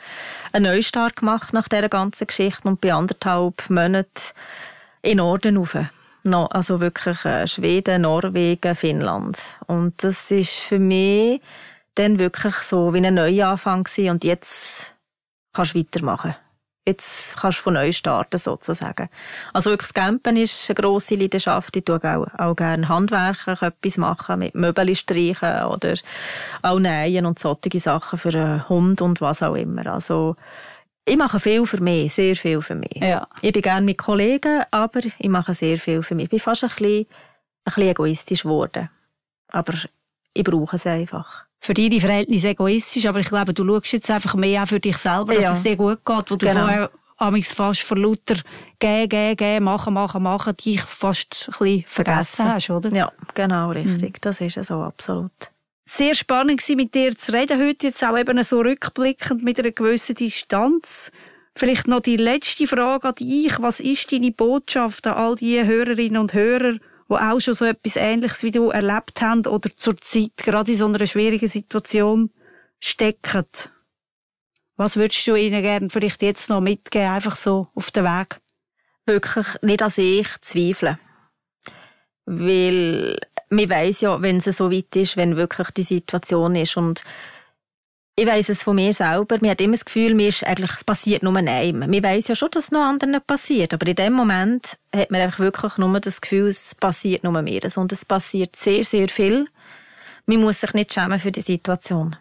[0.51, 4.07] einen Neustart gemacht nach dieser ganzen Geschichte und bei anderthalb Monaten
[5.01, 5.75] in Norden rauf.
[6.23, 9.39] No, also wirklich äh, Schweden, Norwegen, Finnland.
[9.65, 11.41] Und das ist für mich
[11.95, 14.95] dann wirklich so wie ein Neuanfang gewesen und jetzt
[15.53, 16.35] kannst du weitermachen
[16.85, 19.09] jetzt kannst du von neu starten, sozusagen.
[19.53, 21.75] Also wirklich das Campen ist eine grosse Leidenschaft.
[21.75, 25.95] Ich tue auch, auch gerne handwerklich etwas machen, mit Möbel streichen oder
[26.61, 29.87] auch nähen und solche Sachen für einen Hund und was auch immer.
[29.87, 30.35] Also,
[31.05, 32.95] ich mache viel für mich, sehr viel für mich.
[32.95, 33.27] Ja.
[33.41, 36.25] Ich bin gerne mit Kollegen, aber ich mache sehr viel für mich.
[36.25, 37.05] Ich bin fast ein bisschen, ein
[37.65, 38.89] bisschen egoistisch geworden.
[39.49, 39.73] Aber
[40.33, 44.35] ich brauche es einfach für deine Verhältnisse egoistisch, aber ich glaube, du schaust jetzt einfach
[44.35, 45.53] mehr auch für dich selber, dass ja.
[45.53, 46.59] es dir gut geht, wo du genau.
[46.59, 48.35] vorher amigs fast vor lauter
[48.79, 52.93] gehen, gehen, gehen, machen, machen, machen, dich fast ein bisschen vergessen hast, oder?
[52.93, 54.15] Ja, genau, richtig.
[54.15, 54.19] Mhm.
[54.19, 55.31] Das ist so, absolut.
[55.85, 59.71] Sehr spannend war, mit dir zu reden heute, jetzt auch eben so rückblickend mit einer
[59.71, 61.13] gewissen Distanz.
[61.55, 63.61] Vielleicht noch die letzte Frage an dich.
[63.61, 66.79] Was ist deine Botschaft an all die Hörerinnen und Hörer,
[67.17, 70.77] die auch schon so etwas Ähnliches wie du erlebt haben oder zur Zeit gerade in
[70.77, 72.31] so einer schwierigen Situation
[72.79, 73.45] stecken.
[74.75, 78.39] Was würdest du ihnen gerne vielleicht jetzt noch mitgeben, einfach so auf den Weg?
[79.05, 80.97] Wirklich nicht an sich zweifeln.
[82.25, 87.03] Weil man weiss ja, wenn es so weit ist, wenn wirklich die Situation ist und
[88.15, 89.37] ich weiss es von mir selber.
[89.41, 91.79] Mir hat immer das Gefühl, mir ist eigentlich, es passiert nur einem.
[91.79, 93.73] Man weiss ja schon, dass es noch anderen passiert.
[93.73, 97.61] Aber in dem Moment hat man einfach wirklich nur das Gefühl, es passiert nur mir.
[97.75, 99.47] Und es passiert sehr, sehr viel.
[100.27, 102.15] Man muss sich nicht schämen für die Situation.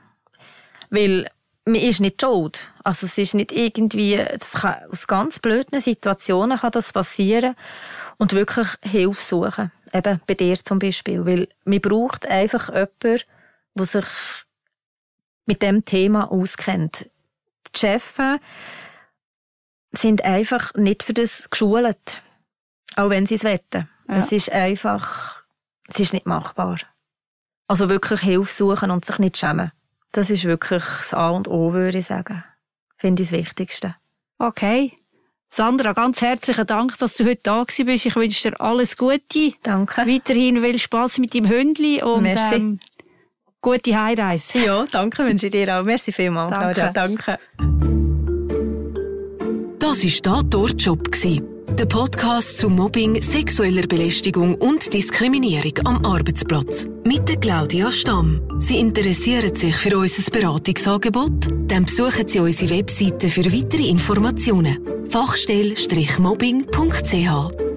[0.89, 1.29] Weil
[1.67, 2.73] man ist nicht schuld.
[2.83, 7.55] Also es ist nicht irgendwie, das kann, aus ganz blöden Situationen kann das passieren
[8.17, 9.73] und wirklich Hilfe suchen.
[9.93, 11.27] Eben bei dir zum Beispiel.
[11.27, 13.25] Weil man braucht einfach jemanden,
[13.75, 14.07] der sich
[15.53, 17.11] mit dem Thema auskennt.
[17.75, 18.15] Die Chefs
[19.93, 22.23] sind einfach nicht für das geschult.
[22.97, 23.89] Auch wenn sie es wetten.
[24.09, 24.17] Ja.
[24.17, 25.43] Es ist einfach,
[25.89, 26.79] es ist nicht machbar.
[27.69, 29.73] Also wirklich Hilfe suchen und sich nicht schämen.
[30.13, 32.45] Das ist wirklich das A und O, würde ich sagen.
[32.97, 33.95] Finde ich das Wichtigste.
[34.39, 34.95] Okay.
[35.51, 38.07] Sandra, ganz herzlichen Dank, dass du heute da bist.
[38.07, 39.53] Ich wünsche dir alles Gute.
[39.63, 40.07] Danke.
[40.07, 42.55] Weiterhin viel Spass mit deinem Hündli und Merci.
[42.55, 42.81] Ähm,
[43.63, 44.59] gute Heimreise.
[44.59, 45.85] Ja, danke wünsche ich dir auch.
[45.85, 46.75] Merci vielmals, danke.
[46.75, 46.93] Claudia.
[46.93, 47.39] Danke.
[49.79, 51.09] Das war «Tatort Job».
[51.79, 56.87] Der Podcast zu Mobbing, sexueller Belästigung und Diskriminierung am Arbeitsplatz.
[57.05, 58.43] Mit der Claudia Stamm.
[58.59, 61.49] Sie interessieren sich für unser Beratungsangebot?
[61.69, 64.79] Dann besuchen Sie unsere Webseite für weitere Informationen.
[65.09, 67.72] Fachstelle-mobbing.ch